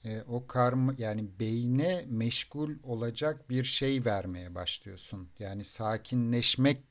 E, 0.04 0.22
o 0.22 0.46
karma 0.46 0.94
yani 0.98 1.24
beyne 1.40 2.04
meşgul 2.08 2.70
olacak 2.82 3.50
bir 3.50 3.64
şey 3.64 4.04
vermeye 4.04 4.54
başlıyorsun. 4.54 5.28
Yani 5.38 5.64
sakinleşmek 5.64 6.84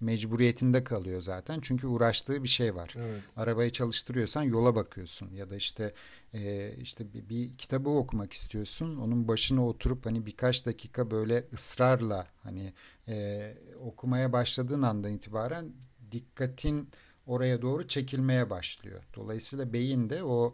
mecburiyetinde 0.00 0.84
kalıyor 0.84 1.20
zaten. 1.20 1.60
Çünkü 1.62 1.86
uğraştığı 1.86 2.42
bir 2.42 2.48
şey 2.48 2.74
var. 2.74 2.94
Evet. 2.98 3.22
Arabayı 3.36 3.72
çalıştırıyorsan 3.72 4.42
yola 4.42 4.74
bakıyorsun 4.74 5.30
ya 5.34 5.50
da 5.50 5.56
işte 5.56 5.94
e, 6.34 6.72
işte 6.76 7.12
bir, 7.14 7.28
bir 7.28 7.54
kitabı 7.54 7.88
okumak 7.88 8.32
istiyorsun. 8.32 8.96
Onun 8.96 9.28
başına 9.28 9.66
oturup 9.66 10.06
hani 10.06 10.26
birkaç 10.26 10.66
dakika 10.66 11.10
böyle 11.10 11.44
ısrarla 11.52 12.26
hani 12.42 12.72
e, 13.08 13.54
okumaya 13.80 14.32
başladığın 14.32 14.82
andan 14.82 15.12
itibaren 15.12 15.72
dikkatin 16.12 16.88
oraya 17.26 17.62
doğru 17.62 17.88
çekilmeye 17.88 18.50
başlıyor. 18.50 19.02
Dolayısıyla 19.14 19.72
beyin 19.72 20.10
de 20.10 20.24
o 20.24 20.52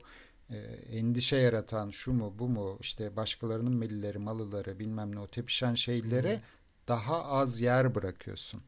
e, 0.50 0.56
endişe 0.98 1.36
yaratan 1.36 1.90
şu 1.90 2.12
mu 2.12 2.34
bu 2.38 2.48
mu 2.48 2.78
işte 2.80 3.16
başkalarının 3.16 3.76
melileri 3.76 4.18
malıları 4.18 4.78
bilmem 4.78 5.14
ne 5.14 5.20
o 5.20 5.26
tepişen 5.26 5.74
şeylere 5.74 6.36
hmm. 6.36 6.42
daha 6.88 7.24
az 7.24 7.60
yer 7.60 7.94
bırakıyorsun. 7.94 8.62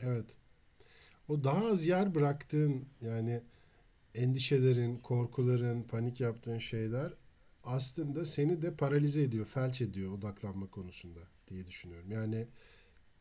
Evet. 0.00 0.26
O 1.28 1.44
daha 1.44 1.66
az 1.66 1.86
yer 1.86 2.14
bıraktığın 2.14 2.84
yani 3.00 3.42
endişelerin, 4.14 4.98
korkuların, 4.98 5.82
panik 5.82 6.20
yaptığın 6.20 6.58
şeyler 6.58 7.12
aslında 7.64 8.24
seni 8.24 8.62
de 8.62 8.74
paralize 8.74 9.22
ediyor, 9.22 9.46
felç 9.46 9.80
ediyor 9.80 10.12
odaklanma 10.12 10.66
konusunda 10.70 11.20
diye 11.48 11.66
düşünüyorum. 11.66 12.12
Yani 12.12 12.46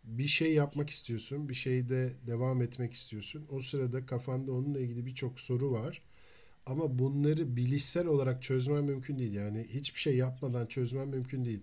bir 0.03 0.27
şey 0.27 0.53
yapmak 0.53 0.89
istiyorsun, 0.89 1.49
bir 1.49 1.53
şeyde 1.53 2.13
devam 2.27 2.61
etmek 2.61 2.93
istiyorsun. 2.93 3.45
O 3.49 3.61
sırada 3.61 4.05
kafanda 4.05 4.51
onunla 4.51 4.79
ilgili 4.79 5.05
birçok 5.05 5.39
soru 5.39 5.71
var. 5.71 6.01
Ama 6.65 6.99
bunları 6.99 7.55
bilişsel 7.55 8.07
olarak 8.07 8.43
çözmen 8.43 8.83
mümkün 8.83 9.19
değil. 9.19 9.33
Yani 9.33 9.67
hiçbir 9.69 9.99
şey 9.99 10.17
yapmadan 10.17 10.65
çözmen 10.65 11.07
mümkün 11.07 11.45
değil. 11.45 11.61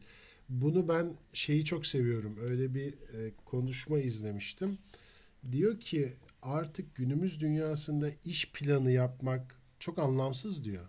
Bunu 0.49 0.89
ben 0.89 1.13
şeyi 1.33 1.65
çok 1.65 1.87
seviyorum. 1.87 2.37
Öyle 2.41 2.75
bir 2.75 2.93
e, 2.93 3.33
konuşma 3.45 3.99
izlemiştim. 3.99 4.79
Diyor 5.53 5.81
ki 5.81 6.13
artık 6.43 6.95
günümüz 6.95 7.41
dünyasında 7.41 8.09
iş 8.25 8.53
planı 8.53 8.91
yapmak 8.91 9.61
çok 9.79 9.99
anlamsız 9.99 10.65
diyor. 10.65 10.85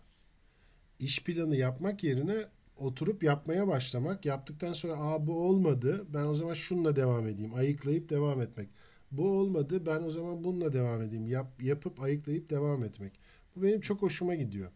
İş 0.99 1.23
planı 1.23 1.55
yapmak 1.55 2.03
yerine 2.03 2.45
oturup 2.77 3.23
yapmaya 3.23 3.67
başlamak. 3.67 4.25
Yaptıktan 4.25 4.73
sonra 4.73 4.97
aa 4.97 5.27
bu 5.27 5.47
olmadı. 5.47 6.05
Ben 6.13 6.25
o 6.25 6.35
zaman 6.35 6.53
şununla 6.53 6.95
devam 6.95 7.27
edeyim. 7.27 7.53
Ayıklayıp 7.55 8.09
devam 8.09 8.41
etmek. 8.41 8.69
Bu 9.11 9.29
olmadı. 9.29 9.85
Ben 9.85 10.03
o 10.03 10.09
zaman 10.09 10.43
bununla 10.43 10.73
devam 10.73 11.01
edeyim. 11.01 11.27
Yap, 11.27 11.63
yapıp 11.63 12.01
ayıklayıp 12.01 12.49
devam 12.49 12.83
etmek. 12.83 13.13
Bu 13.55 13.63
benim 13.63 13.81
çok 13.81 14.01
hoşuma 14.01 14.35
gidiyor. 14.35 14.71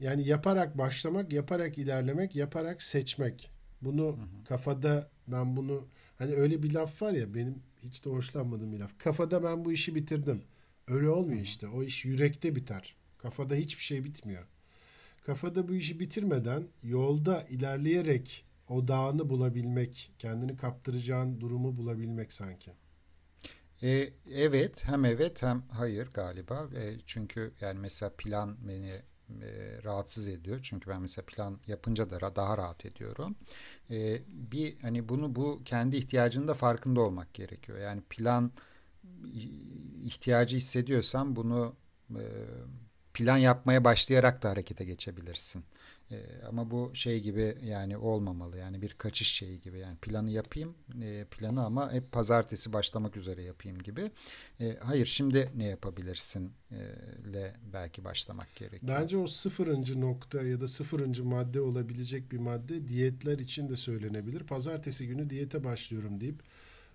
Yani 0.00 0.28
yaparak 0.28 0.78
başlamak, 0.78 1.32
yaparak 1.32 1.78
ilerlemek, 1.78 2.36
yaparak 2.36 2.82
seçmek. 2.82 3.50
Bunu 3.82 4.06
hı 4.06 4.10
hı. 4.10 4.44
kafada 4.48 5.08
ben 5.28 5.56
bunu 5.56 5.84
hani 6.18 6.34
öyle 6.34 6.62
bir 6.62 6.74
laf 6.74 7.02
var 7.02 7.12
ya 7.12 7.34
benim 7.34 7.62
hiç 7.82 8.04
de 8.04 8.10
hoşlanmadığım 8.10 8.72
bir 8.72 8.78
laf. 8.78 8.98
Kafada 8.98 9.42
ben 9.42 9.64
bu 9.64 9.72
işi 9.72 9.94
bitirdim. 9.94 10.42
Öyle 10.88 11.08
olmuyor 11.08 11.40
işte. 11.40 11.68
O 11.68 11.82
iş 11.82 12.04
yürekte 12.04 12.56
biter. 12.56 12.96
Kafada 13.18 13.54
hiçbir 13.54 13.82
şey 13.82 14.04
bitmiyor. 14.04 14.44
Kafada 15.26 15.68
bu 15.68 15.74
işi 15.74 16.00
bitirmeden 16.00 16.62
yolda 16.82 17.42
ilerleyerek 17.42 18.44
o 18.68 18.88
dağını 18.88 19.30
bulabilmek, 19.30 20.12
kendini 20.18 20.56
kaptıracağın 20.56 21.40
durumu 21.40 21.76
bulabilmek 21.76 22.32
sanki. 22.32 22.70
E, 23.82 24.10
evet, 24.30 24.84
hem 24.84 25.04
evet 25.04 25.42
hem 25.42 25.62
hayır 25.70 26.08
galiba. 26.14 26.68
E, 26.76 26.96
çünkü 27.06 27.52
yani 27.60 27.78
mesela 27.78 28.12
plan 28.18 28.56
beni 28.68 29.02
e, 29.42 29.82
rahatsız 29.84 30.28
ediyor. 30.28 30.60
Çünkü 30.62 30.90
ben 30.90 31.00
mesela 31.00 31.26
plan 31.26 31.58
yapınca 31.66 32.10
da 32.10 32.36
daha 32.36 32.58
rahat 32.58 32.86
ediyorum. 32.86 33.36
E, 33.90 34.22
bir 34.28 34.78
hani 34.80 35.08
bunu 35.08 35.34
bu 35.34 35.62
kendi 35.64 35.96
ihtiyacının 35.96 36.48
da 36.48 36.54
farkında 36.54 37.00
olmak 37.00 37.34
gerekiyor. 37.34 37.78
Yani 37.78 38.02
plan 38.10 38.52
ihtiyacı 40.04 40.56
hissediyorsan 40.56 41.36
bunu 41.36 41.74
e, 42.10 42.24
plan 43.14 43.36
yapmaya 43.36 43.84
başlayarak 43.84 44.42
da 44.42 44.50
harekete 44.50 44.84
geçebilirsin. 44.84 45.64
E, 46.10 46.16
ama 46.48 46.70
bu 46.70 46.90
şey 46.94 47.20
gibi 47.20 47.56
yani 47.64 47.96
olmamalı. 47.96 48.58
Yani 48.58 48.82
bir 48.82 48.94
kaçış 48.94 49.28
şeyi 49.28 49.60
gibi. 49.60 49.78
Yani 49.78 49.96
planı 49.96 50.30
yapayım 50.30 50.74
e, 51.02 51.24
planı 51.30 51.64
ama 51.64 51.92
hep 51.92 52.12
pazartesi 52.12 52.72
başlamak 52.72 53.16
üzere 53.16 53.42
yapayım 53.42 53.82
gibi. 53.82 54.10
E, 54.60 54.76
hayır 54.80 55.06
şimdi 55.06 55.50
ne 55.56 55.64
yapabilirsin 55.64 56.52
e, 56.72 57.52
belki 57.72 58.04
başlamak 58.04 58.56
gerekiyor. 58.56 58.96
Bence 59.00 59.16
o 59.16 59.26
sıfırıncı 59.26 60.00
nokta 60.00 60.42
ya 60.42 60.60
da 60.60 60.68
sıfırıncı 60.68 61.24
madde 61.24 61.60
olabilecek 61.60 62.32
bir 62.32 62.40
madde 62.40 62.88
diyetler 62.88 63.38
için 63.38 63.68
de 63.68 63.76
söylenebilir. 63.76 64.40
Pazartesi 64.40 65.06
günü 65.06 65.30
diyete 65.30 65.64
başlıyorum 65.64 66.20
deyip 66.20 66.42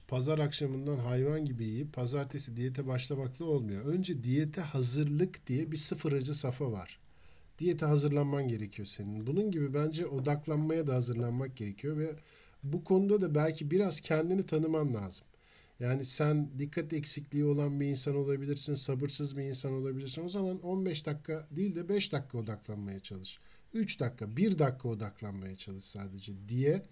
pazar 0.08 0.40
akşamından 0.40 0.96
hayvan 0.96 1.46
gibi 1.46 1.64
yiyip 1.64 1.94
pazartesi 1.94 2.58
diyete 2.58 2.88
başlamakla 2.88 3.46
olmuyor. 3.46 3.86
Önce 3.86 4.24
diyete 4.24 4.62
hazırlık 4.62 5.48
diye 5.48 5.72
bir 5.72 5.78
sıfırıncı 5.78 6.34
safa 6.34 6.72
var. 6.72 7.00
Diyete 7.60 7.86
hazırlanman 7.86 8.48
gerekiyor 8.48 8.86
senin. 8.86 9.28
Bunun 9.28 9.52
gibi 9.52 9.74
bence 9.74 10.08
odaklanmaya 10.08 10.88
da 10.88 10.96
hazırlanmak 10.96 11.58
gerekiyor 11.58 11.98
ve 11.98 12.16
bu 12.64 12.84
konuda 12.84 13.22
da 13.22 13.36
belki 13.36 13.72
biraz 13.72 14.02
kendini 14.02 14.46
tanıman 14.46 14.94
lazım. 14.94 15.26
Yani 15.80 16.06
sen 16.06 16.60
dikkat 16.60 16.94
eksikliği 16.94 17.46
olan 17.46 17.80
bir 17.80 17.86
insan 17.86 18.16
olabilirsin, 18.16 18.74
sabırsız 18.74 19.38
bir 19.38 19.44
insan 19.44 19.74
olabilirsin. 19.74 20.26
O 20.26 20.30
zaman 20.30 20.60
15 20.60 21.06
dakika 21.06 21.48
değil 21.52 21.76
de 21.76 21.90
5 21.90 22.14
dakika 22.14 22.38
odaklanmaya 22.38 23.00
çalış. 23.00 23.40
3 23.74 24.00
dakika, 24.00 24.38
1 24.38 24.60
dakika 24.60 24.90
odaklanmaya 24.90 25.56
çalış 25.56 25.84
sadece 25.84 26.34
diye 26.50 26.86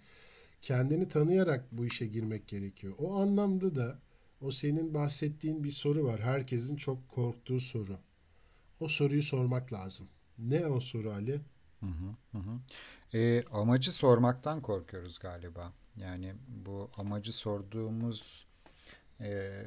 kendini 0.62 1.08
tanıyarak 1.08 1.64
bu 1.72 1.86
işe 1.86 2.06
girmek 2.06 2.48
gerekiyor. 2.48 2.94
O 2.98 3.14
anlamda 3.14 3.74
da 3.74 3.98
o 4.40 4.50
senin 4.50 4.94
bahsettiğin 4.94 5.64
bir 5.64 5.70
soru 5.70 6.04
var. 6.04 6.20
Herkesin 6.20 6.76
çok 6.76 7.08
korktuğu 7.08 7.60
soru. 7.60 7.98
O 8.80 8.88
soruyu 8.88 9.22
sormak 9.22 9.72
lazım. 9.72 10.08
Ne 10.48 10.66
o 10.66 10.80
soru 10.80 11.12
Ali? 11.12 11.40
Hı. 11.80 12.38
E, 13.14 13.44
amacı 13.52 13.92
sormaktan 13.92 14.62
korkuyoruz 14.62 15.18
galiba. 15.18 15.72
Yani 15.96 16.34
bu 16.48 16.90
amacı 16.96 17.32
sorduğumuz 17.32 18.46
e, 19.20 19.62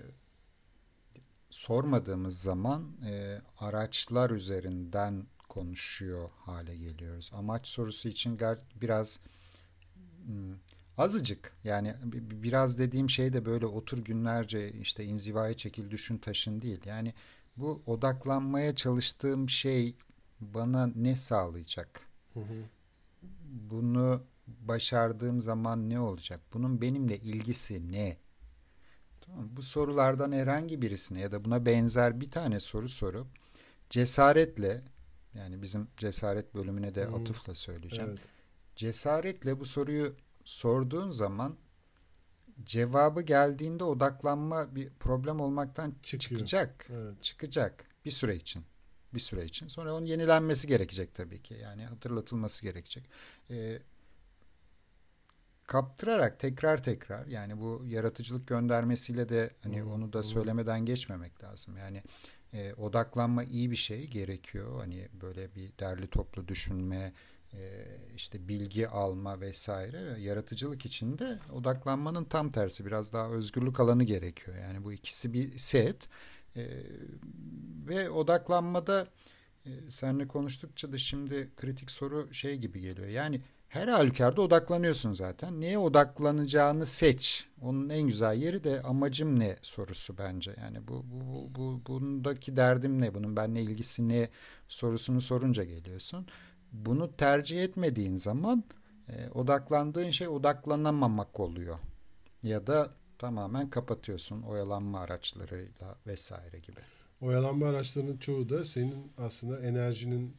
sormadığımız 1.49 2.41
zaman 2.41 2.97
e, 3.05 3.41
araçlar 3.59 4.29
üzerinden 4.29 5.25
konuşuyor 5.49 6.29
hale 6.35 6.77
geliyoruz. 6.77 7.31
Amaç 7.33 7.67
sorusu 7.67 8.09
için 8.09 8.39
biraz 8.81 9.19
Azıcık 10.97 11.53
yani 11.63 11.95
biraz 12.43 12.79
dediğim 12.79 13.09
şey 13.09 13.33
de 13.33 13.45
böyle 13.45 13.65
otur 13.65 13.97
günlerce 13.97 14.71
işte 14.71 15.03
inzivaya 15.03 15.53
çekil 15.53 15.91
düşün 15.91 16.17
taşın 16.17 16.61
değil. 16.61 16.81
Yani 16.85 17.13
bu 17.57 17.81
odaklanmaya 17.85 18.75
çalıştığım 18.75 19.49
şey 19.49 19.95
bana 20.53 20.91
ne 20.95 21.15
sağlayacak? 21.15 22.01
Hı 22.33 22.39
hı. 22.39 22.63
Bunu 23.71 24.23
başardığım 24.47 25.41
zaman 25.41 25.89
ne 25.89 25.99
olacak? 25.99 26.39
Bunun 26.53 26.81
benimle 26.81 27.17
ilgisi 27.17 27.91
ne? 27.91 28.17
Tamam, 29.21 29.49
bu 29.51 29.61
sorulardan 29.61 30.31
herhangi 30.31 30.81
birisine 30.81 31.19
ya 31.19 31.31
da 31.31 31.45
buna 31.45 31.65
benzer 31.65 32.21
bir 32.21 32.29
tane 32.29 32.59
soru 32.59 32.89
sorup 32.89 33.27
cesaretle 33.89 34.81
yani 35.33 35.61
bizim 35.61 35.87
cesaret 35.97 36.55
bölümüne 36.55 36.95
de 36.95 37.07
hmm. 37.07 37.15
atıfla 37.15 37.55
söyleyeceğim. 37.55 38.09
Evet. 38.09 38.19
Cesaretle 38.75 39.59
bu 39.59 39.65
soruyu 39.65 40.15
sorduğun 40.43 41.11
zaman 41.11 41.55
cevabı 42.63 43.21
geldiğinde 43.21 43.83
odaklanma 43.83 44.75
bir 44.75 44.89
problem 44.89 45.39
olmaktan 45.39 45.93
Çıkıyor. 46.03 46.39
çıkacak. 46.39 46.87
Evet. 46.89 47.23
Çıkacak 47.23 47.85
bir 48.05 48.11
süre 48.11 48.35
için. 48.35 48.63
Bir 49.15 49.19
süre 49.19 49.45
için. 49.45 49.67
Sonra 49.67 49.93
onun 49.93 50.05
yenilenmesi 50.05 50.67
gerekecek 50.67 51.13
tabii 51.13 51.41
ki. 51.41 51.53
Yani 51.53 51.85
hatırlatılması 51.85 52.61
gerekecek. 52.61 53.09
Ee, 53.49 53.79
kaptırarak 55.67 56.39
tekrar 56.39 56.83
tekrar 56.83 57.27
yani 57.27 57.59
bu 57.59 57.83
yaratıcılık 57.87 58.47
göndermesiyle 58.47 59.29
de 59.29 59.49
hani 59.63 59.81
hmm. 59.81 59.91
onu 59.91 60.13
da 60.13 60.23
söylemeden 60.23 60.85
geçmemek 60.85 61.43
lazım. 61.43 61.77
Yani 61.77 62.03
e, 62.53 62.73
odaklanma 62.73 63.43
iyi 63.43 63.71
bir 63.71 63.75
şey 63.75 64.07
gerekiyor. 64.07 64.79
Hani 64.79 65.07
böyle 65.21 65.55
bir 65.55 65.71
derli 65.79 66.07
toplu 66.07 66.47
düşünme, 66.47 67.13
e, 67.53 67.85
işte 68.15 68.47
bilgi 68.47 68.87
alma 68.87 69.41
vesaire 69.41 70.19
yaratıcılık 70.19 70.85
içinde 70.85 71.39
odaklanmanın 71.53 72.23
tam 72.25 72.49
tersi 72.49 72.85
biraz 72.85 73.13
daha 73.13 73.29
özgürlük 73.29 73.79
alanı 73.79 74.03
gerekiyor. 74.03 74.57
Yani 74.57 74.83
bu 74.83 74.93
ikisi 74.93 75.33
bir 75.33 75.57
set 75.57 76.09
e, 76.55 76.63
ve 77.87 78.09
odaklanmada 78.09 79.07
e, 79.65 79.69
seninle 79.89 80.27
konuştukça 80.27 80.91
da 80.91 80.97
şimdi 80.97 81.49
kritik 81.55 81.91
soru 81.91 82.33
şey 82.33 82.57
gibi 82.57 82.81
geliyor. 82.81 83.07
Yani 83.07 83.41
her 83.67 83.87
halükarda 83.87 84.41
odaklanıyorsun 84.41 85.13
zaten. 85.13 85.61
Neye 85.61 85.77
odaklanacağını 85.77 86.85
seç. 86.85 87.47
Onun 87.61 87.89
en 87.89 88.01
güzel 88.01 88.37
yeri 88.37 88.63
de 88.63 88.81
amacım 88.81 89.39
ne 89.39 89.57
sorusu 89.61 90.17
bence. 90.17 90.55
Yani 90.61 90.87
bu, 90.87 91.05
bu, 91.11 91.49
bu, 91.55 91.81
bu 91.85 92.01
bundaki 92.01 92.55
derdim 92.55 93.01
ne? 93.01 93.13
Bunun 93.13 93.37
benimle 93.37 93.61
ilgisi 93.61 94.09
ne 94.09 94.29
sorusunu 94.67 95.21
sorunca 95.21 95.63
geliyorsun. 95.63 96.27
Bunu 96.71 97.17
tercih 97.17 97.63
etmediğin 97.63 98.15
zaman 98.15 98.63
e, 99.09 99.29
odaklandığın 99.29 100.11
şey 100.11 100.27
odaklanamamak 100.27 101.39
oluyor. 101.39 101.79
Ya 102.43 102.67
da 102.67 102.93
tamamen 103.17 103.69
kapatıyorsun 103.69 104.41
oyalanma 104.41 104.99
araçlarıyla 104.99 105.95
vesaire 106.07 106.59
gibi. 106.59 106.79
Oyalanma 107.21 107.67
araçlarının 107.67 108.17
çoğu 108.17 108.49
da 108.49 108.63
senin 108.63 109.11
aslında 109.17 109.59
enerjinin 109.59 110.35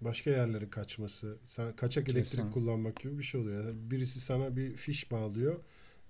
başka 0.00 0.30
yerlere 0.30 0.70
kaçması, 0.70 1.38
sen 1.44 1.76
kaçak 1.76 2.06
Kesin. 2.06 2.18
elektrik 2.18 2.52
kullanmak 2.52 3.00
gibi 3.00 3.18
bir 3.18 3.22
şey 3.22 3.40
oluyor. 3.40 3.64
Yani 3.64 3.90
birisi 3.90 4.20
sana 4.20 4.56
bir 4.56 4.76
fiş 4.76 5.10
bağlıyor. 5.10 5.60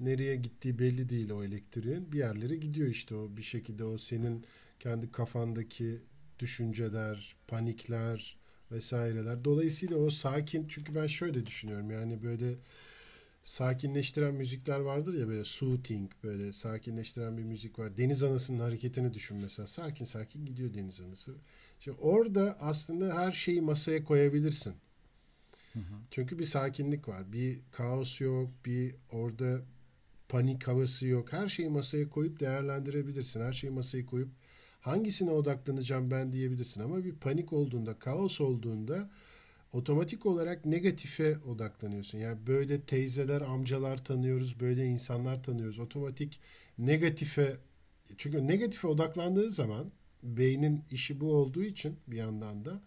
Nereye 0.01 0.37
gittiği 0.37 0.79
belli 0.79 1.09
değil 1.09 1.31
o 1.31 1.45
elektriğin. 1.45 2.13
Bir 2.13 2.19
yerlere 2.19 2.57
gidiyor 2.57 2.89
işte 2.89 3.15
o 3.15 3.37
bir 3.37 3.43
şekilde 3.43 3.85
o 3.85 3.99
senin 3.99 4.45
kendi 4.81 5.11
kafandaki 5.11 6.03
düşünceler, 6.39 7.37
panikler 7.49 8.39
vesaireler. 8.73 9.45
Dolayısıyla 9.45 9.97
o 9.97 10.11
sakin 10.11 10.69
çünkü 10.69 10.95
ben 10.95 11.07
şöyle 11.07 11.47
düşünüyorum 11.47 11.91
yani 11.91 12.23
böyle 12.23 12.55
sakinleştiren 13.49 14.35
müzikler 14.35 14.81
vardır 14.81 15.15
ya 15.15 15.29
böyle 15.29 15.45
soothing 15.45 16.13
böyle 16.25 16.53
sakinleştiren 16.53 17.39
bir 17.39 17.43
müzik 17.43 17.79
var. 17.79 17.97
Deniz 17.97 18.23
anasının 18.23 18.61
hareketini 18.61 19.15
düşün 19.15 19.37
mesela. 19.37 19.67
Sakin 19.67 20.05
sakin 20.05 20.47
gidiyor 20.47 20.75
deniz 20.75 21.01
anası. 21.01 21.35
Şimdi 21.79 21.99
orada 22.01 22.57
aslında 22.61 23.15
her 23.15 23.33
şeyi 23.33 23.61
masaya 23.61 24.05
koyabilirsin. 24.05 24.75
Hı 25.73 25.79
hı. 25.79 25.95
Çünkü 26.11 26.39
bir 26.39 26.45
sakinlik 26.45 27.09
var. 27.09 27.33
Bir 27.33 27.61
kaos 27.73 28.21
yok. 28.21 28.51
Bir 28.65 28.95
orada 29.11 29.61
panik 30.29 30.69
havası 30.69 31.07
yok. 31.07 31.33
Her 31.33 31.49
şeyi 31.49 31.69
masaya 31.69 32.09
koyup 32.09 32.41
değerlendirebilirsin. 32.41 33.41
Her 33.41 33.53
şeyi 33.53 33.71
masaya 33.71 34.07
koyup 34.07 34.29
hangisine 34.81 35.31
odaklanacağım 35.31 36.11
ben 36.11 36.33
diyebilirsin. 36.33 36.81
Ama 36.81 37.05
bir 37.05 37.15
panik 37.15 37.53
olduğunda, 37.53 37.99
kaos 37.99 38.41
olduğunda 38.41 39.11
otomatik 39.73 40.27
olarak 40.27 40.67
negatife 40.67 41.39
odaklanıyorsun. 41.39 42.19
Yani 42.19 42.47
böyle 42.47 42.81
teyzeler, 42.81 43.41
amcalar 43.41 44.05
tanıyoruz, 44.05 44.61
böyle 44.61 44.87
insanlar 44.87 45.43
tanıyoruz. 45.43 45.79
Otomatik 45.81 46.41
negatife 46.79 47.57
çünkü 48.17 48.47
negatife 48.47 48.89
odaklandığı 48.89 49.51
zaman 49.51 49.93
beynin 50.23 50.85
işi 50.91 51.21
bu 51.21 51.33
olduğu 51.35 51.63
için 51.65 51.97
bir 52.07 52.17
yandan 52.17 52.65
da 52.65 52.83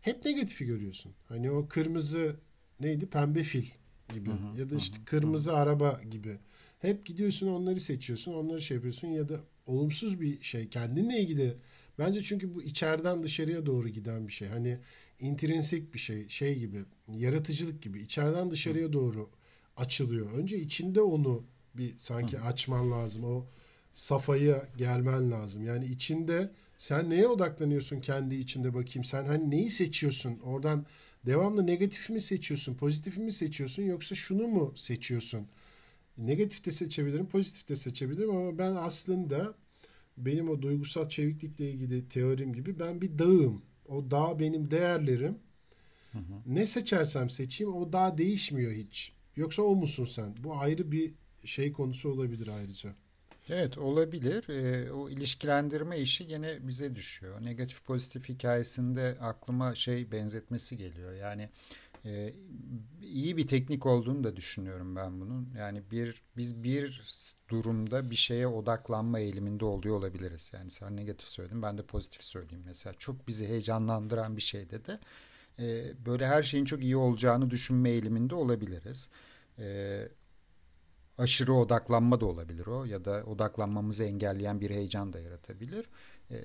hep 0.00 0.24
negatifi 0.24 0.64
görüyorsun. 0.64 1.12
Hani 1.28 1.50
o 1.50 1.68
kırmızı 1.68 2.36
neydi 2.80 3.06
pembe 3.06 3.42
fil 3.42 3.64
gibi 4.12 4.30
hı 4.30 4.34
hı, 4.34 4.58
ya 4.60 4.70
da 4.70 4.76
işte 4.76 4.98
hı, 5.00 5.04
kırmızı 5.04 5.50
hı. 5.50 5.56
araba 5.56 6.00
gibi. 6.10 6.38
Hep 6.78 7.06
gidiyorsun 7.06 7.46
onları 7.46 7.80
seçiyorsun, 7.80 8.32
onları 8.34 8.62
şey 8.62 8.74
yapıyorsun 8.74 9.08
ya 9.08 9.28
da 9.28 9.40
olumsuz 9.66 10.20
bir 10.20 10.42
şey 10.42 10.68
kendinle 10.68 11.20
ilgili. 11.20 11.56
Bence 11.98 12.22
çünkü 12.22 12.54
bu 12.54 12.62
içeriden 12.62 13.22
dışarıya 13.22 13.66
doğru 13.66 13.88
giden 13.88 14.28
bir 14.28 14.32
şey. 14.32 14.48
Hani 14.48 14.78
intrinsik 15.20 15.94
bir 15.94 15.98
şey, 15.98 16.28
şey 16.28 16.58
gibi, 16.58 16.84
yaratıcılık 17.08 17.82
gibi 17.82 18.00
içeriden 18.00 18.50
dışarıya 18.50 18.92
doğru 18.92 19.30
açılıyor. 19.76 20.32
Önce 20.32 20.58
içinde 20.58 21.00
onu 21.00 21.44
bir 21.74 21.94
sanki 21.98 22.40
açman 22.40 22.90
lazım. 22.90 23.24
O 23.24 23.46
safhaya 23.92 24.68
gelmen 24.78 25.30
lazım. 25.30 25.64
Yani 25.64 25.84
içinde 25.86 26.50
sen 26.78 27.10
neye 27.10 27.28
odaklanıyorsun 27.28 28.00
kendi 28.00 28.34
içinde 28.36 28.74
bakayım. 28.74 29.04
Sen 29.04 29.24
hani 29.24 29.50
neyi 29.50 29.70
seçiyorsun? 29.70 30.38
Oradan 30.38 30.86
devamlı 31.26 31.66
negatif 31.66 32.10
mi 32.10 32.20
seçiyorsun, 32.20 32.74
pozitif 32.74 33.18
mi 33.18 33.32
seçiyorsun 33.32 33.82
yoksa 33.82 34.14
şunu 34.14 34.48
mu 34.48 34.72
seçiyorsun? 34.76 35.46
Negatif 36.18 36.66
de 36.66 36.70
seçebilirim, 36.70 37.26
pozitif 37.28 37.68
de 37.68 37.76
seçebilirim 37.76 38.30
ama 38.30 38.58
ben 38.58 38.74
aslında 38.76 39.54
benim 40.16 40.50
o 40.50 40.62
duygusal 40.62 41.08
çeviklikle 41.08 41.70
ilgili 41.70 42.08
teorim 42.08 42.52
gibi 42.52 42.78
ben 42.78 43.00
bir 43.00 43.18
dağım. 43.18 43.62
O 43.90 44.10
dağ 44.10 44.38
benim 44.38 44.70
değerlerim. 44.70 45.38
Hı 46.12 46.18
hı. 46.18 46.32
Ne 46.46 46.66
seçersem 46.66 47.30
seçeyim 47.30 47.74
o 47.74 47.92
dağ 47.92 48.18
değişmiyor 48.18 48.72
hiç. 48.72 49.12
Yoksa 49.36 49.62
o 49.62 49.76
musun 49.76 50.04
sen? 50.04 50.34
Bu 50.44 50.58
ayrı 50.58 50.92
bir 50.92 51.14
şey 51.44 51.72
konusu 51.72 52.10
olabilir 52.12 52.48
ayrıca. 52.48 52.94
Evet 53.48 53.78
olabilir. 53.78 54.48
E, 54.48 54.92
o 54.92 55.10
ilişkilendirme 55.10 55.98
işi 55.98 56.24
yine 56.24 56.68
bize 56.68 56.94
düşüyor. 56.94 57.44
Negatif 57.44 57.84
pozitif 57.84 58.28
hikayesinde 58.28 59.16
aklıma 59.20 59.74
şey 59.74 60.12
benzetmesi 60.12 60.76
geliyor. 60.76 61.12
Yani 61.12 61.48
e, 62.04 62.34
iyi 63.02 63.36
bir 63.36 63.46
teknik 63.46 63.86
olduğunu 63.86 64.24
da 64.24 64.36
düşünüyorum 64.36 64.96
ben 64.96 65.20
bunun. 65.20 65.54
Yani 65.58 65.82
bir 65.90 66.22
biz 66.36 66.62
bir 66.62 67.02
durumda 67.48 68.10
bir 68.10 68.16
şeye 68.16 68.46
odaklanma 68.46 69.18
eğiliminde 69.18 69.64
oluyor 69.64 69.96
olabiliriz. 69.96 70.50
Yani 70.54 70.70
sen 70.70 70.96
negatif 70.96 71.28
söyledin 71.28 71.62
ben 71.62 71.78
de 71.78 71.82
pozitif 71.82 72.24
söyleyeyim. 72.24 72.64
Mesela 72.66 72.94
çok 72.98 73.28
bizi 73.28 73.48
heyecanlandıran 73.48 74.36
bir 74.36 74.42
şeyde 74.42 74.84
de 74.84 75.00
e, 75.58 75.92
böyle 76.06 76.26
her 76.26 76.42
şeyin 76.42 76.64
çok 76.64 76.82
iyi 76.82 76.96
olacağını 76.96 77.50
düşünme 77.50 77.90
eğiliminde 77.90 78.34
olabiliriz. 78.34 79.10
E, 79.58 80.08
aşırı 81.18 81.54
odaklanma 81.54 82.20
da 82.20 82.26
olabilir 82.26 82.66
o 82.66 82.84
ya 82.84 83.04
da 83.04 83.24
odaklanmamızı 83.26 84.04
engelleyen 84.04 84.60
bir 84.60 84.70
heyecan 84.70 85.12
da 85.12 85.20
yaratabilir. 85.20 85.86
E, 86.30 86.36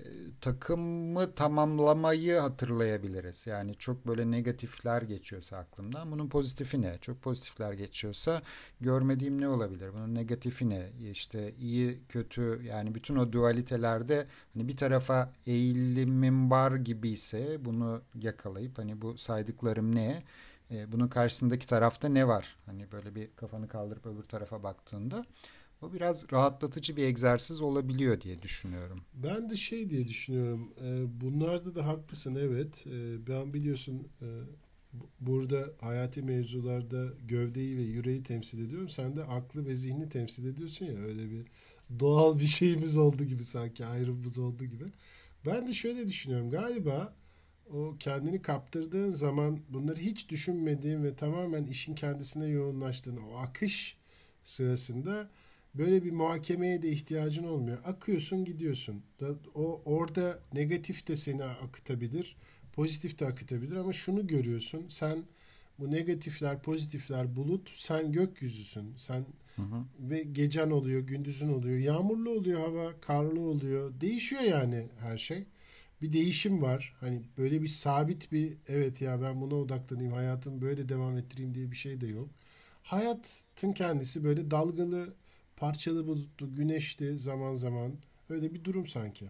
takımı 0.41 1.36
tamamlamayı 1.36 2.38
hatırlayabiliriz. 2.38 3.48
Yani 3.48 3.76
çok 3.76 4.08
böyle 4.08 4.32
negatifler 4.32 5.02
geçiyorsa 5.02 5.58
aklımdan 5.58 6.12
bunun 6.12 6.30
pozitifi 6.30 6.82
ne? 6.82 6.98
Çok 7.02 7.21
pozitifler 7.21 7.74
geçiyorsa 7.74 8.41
görmediğim 8.82 9.41
ne 9.41 9.48
olabilir? 9.48 9.93
Bunun 9.93 10.15
negatifi 10.15 10.69
ne? 10.69 10.89
İşte 11.12 11.54
iyi 11.56 12.00
kötü 12.10 12.62
yani 12.63 12.95
bütün 12.95 13.15
o 13.15 13.32
dualitelerde 13.32 14.28
hani 14.54 14.67
bir 14.67 14.78
tarafa 14.78 15.34
eğilimim 15.45 16.52
var 16.52 16.71
gibi 16.76 17.10
ise 17.10 17.65
bunu 17.65 18.02
yakalayıp 18.21 18.78
hani 18.78 19.02
bu 19.02 19.17
saydıklarım 19.17 19.95
ne? 19.95 20.24
E, 20.71 20.91
bunun 20.91 21.08
karşısındaki 21.08 21.67
tarafta 21.67 22.10
ne 22.10 22.28
var? 22.28 22.56
Hani 22.65 22.91
böyle 22.91 23.15
bir 23.15 23.30
kafanı 23.36 23.67
kaldırıp 23.67 24.06
öbür 24.06 24.24
tarafa 24.24 24.63
baktığında 24.63 25.26
o 25.81 25.93
biraz 25.93 26.31
rahatlatıcı 26.31 26.95
bir 26.97 27.03
egzersiz 27.03 27.61
olabiliyor 27.61 28.21
diye 28.21 28.41
düşünüyorum. 28.41 29.01
Ben 29.13 29.49
de 29.49 29.55
şey 29.55 29.89
diye 29.89 30.07
düşünüyorum. 30.07 30.73
E, 30.83 31.21
bunlarda 31.21 31.75
da 31.75 31.88
haklısın 31.88 32.35
evet. 32.35 32.88
E, 32.88 33.27
ben 33.27 33.53
biliyorsun 33.53 34.07
e, 34.21 34.27
burada 35.19 35.73
hayati 35.81 36.21
mevzularda 36.21 37.05
gövdeyi 37.27 37.77
ve 37.77 37.81
yüreği 37.81 38.23
temsil 38.23 38.65
ediyorum. 38.65 38.89
Sen 38.89 39.15
de 39.15 39.23
aklı 39.23 39.65
ve 39.65 39.75
zihni 39.75 40.09
temsil 40.09 40.45
ediyorsun 40.45 40.85
ya 40.85 40.97
öyle 40.97 41.31
bir 41.31 41.45
doğal 41.99 42.39
bir 42.39 42.45
şeyimiz 42.45 42.97
oldu 42.97 43.23
gibi 43.23 43.43
sanki 43.43 43.85
ayrımımız 43.85 44.38
oldu 44.38 44.65
gibi. 44.65 44.85
Ben 45.45 45.67
de 45.67 45.73
şöyle 45.73 46.07
düşünüyorum 46.07 46.49
galiba 46.49 47.13
o 47.73 47.95
kendini 47.99 48.41
kaptırdığın 48.41 49.11
zaman 49.11 49.59
bunları 49.69 49.99
hiç 49.99 50.29
düşünmediğin 50.29 51.03
ve 51.03 51.15
tamamen 51.15 51.65
işin 51.65 51.95
kendisine 51.95 52.47
yoğunlaştığın 52.47 53.17
o 53.17 53.38
akış 53.38 53.97
sırasında 54.43 55.29
böyle 55.77 56.03
bir 56.03 56.11
muhakemeye 56.11 56.81
de 56.81 56.89
ihtiyacın 56.89 57.43
olmuyor. 57.43 57.77
Akıyorsun 57.85 58.45
gidiyorsun. 58.45 59.03
O 59.55 59.81
orada 59.85 60.39
negatif 60.53 61.07
de 61.07 61.15
seni 61.15 61.43
akıtabilir, 61.43 62.35
pozitif 62.73 63.19
de 63.19 63.25
akıtabilir 63.25 63.75
ama 63.75 63.93
şunu 63.93 64.27
görüyorsun. 64.27 64.88
Sen 64.88 65.23
bu 65.79 65.91
negatifler, 65.91 66.61
pozitifler 66.61 67.35
bulut, 67.35 67.69
sen 67.69 68.11
gökyüzüsün. 68.11 68.93
Sen 68.95 69.25
hı 69.55 69.61
hı. 69.61 69.85
ve 69.99 70.23
gecen 70.23 70.71
oluyor, 70.71 71.01
gündüzün 71.01 71.53
oluyor, 71.53 71.77
yağmurlu 71.77 72.29
oluyor 72.29 72.59
hava, 72.59 72.99
karlı 73.01 73.39
oluyor. 73.39 74.01
Değişiyor 74.01 74.41
yani 74.41 74.88
her 74.99 75.17
şey 75.17 75.45
bir 76.01 76.13
değişim 76.13 76.61
var. 76.61 76.93
Hani 76.99 77.21
böyle 77.38 77.61
bir 77.61 77.67
sabit 77.67 78.31
bir 78.31 78.53
evet 78.67 79.01
ya 79.01 79.21
ben 79.21 79.41
buna 79.41 79.55
odaklanayım 79.55 80.13
hayatımı 80.13 80.61
böyle 80.61 80.89
devam 80.89 81.17
ettireyim 81.17 81.53
diye 81.53 81.71
bir 81.71 81.75
şey 81.75 82.01
de 82.01 82.07
yok. 82.07 82.29
Hayatın 82.83 83.73
kendisi 83.73 84.23
böyle 84.23 84.51
dalgalı, 84.51 85.13
parçalı 85.58 86.08
bulutlu, 86.08 86.56
güneşli 86.56 87.20
zaman 87.20 87.54
zaman 87.54 87.94
öyle 88.30 88.54
bir 88.54 88.63
durum 88.63 88.88
sanki. 88.88 89.30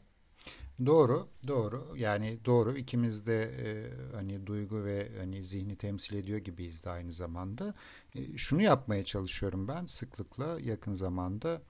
Doğru, 0.85 1.27
doğru. 1.47 1.93
Yani 1.97 2.39
doğru. 2.45 2.77
İkimiz 2.77 3.27
de 3.27 3.43
e, 3.43 3.67
hani 4.15 4.47
duygu 4.47 4.85
ve 4.85 5.11
hani 5.19 5.43
zihni 5.43 5.75
temsil 5.75 6.15
ediyor 6.15 6.37
gibiyiz 6.37 6.85
de 6.85 6.89
aynı 6.89 7.11
zamanda. 7.11 7.73
E, 8.15 8.37
şunu 8.37 8.61
yapmaya 8.61 9.03
çalışıyorum 9.03 9.67
ben 9.67 9.85
sıklıkla 9.85 10.59
yakın 10.61 10.93
zamanda. 10.93 11.61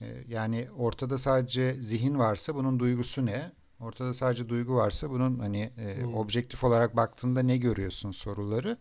E, 0.00 0.24
yani 0.28 0.68
ortada 0.78 1.18
sadece 1.18 1.82
zihin 1.82 2.18
varsa 2.18 2.54
bunun 2.54 2.78
duygusu 2.78 3.26
ne? 3.26 3.52
Ortada 3.80 4.14
sadece 4.14 4.48
duygu 4.48 4.74
varsa 4.74 5.10
bunun 5.10 5.38
hani 5.38 5.72
e, 5.78 6.02
hmm. 6.02 6.14
objektif 6.14 6.64
olarak 6.64 6.96
baktığında 6.96 7.42
ne 7.42 7.56
görüyorsun 7.56 8.10
soruları 8.10 8.76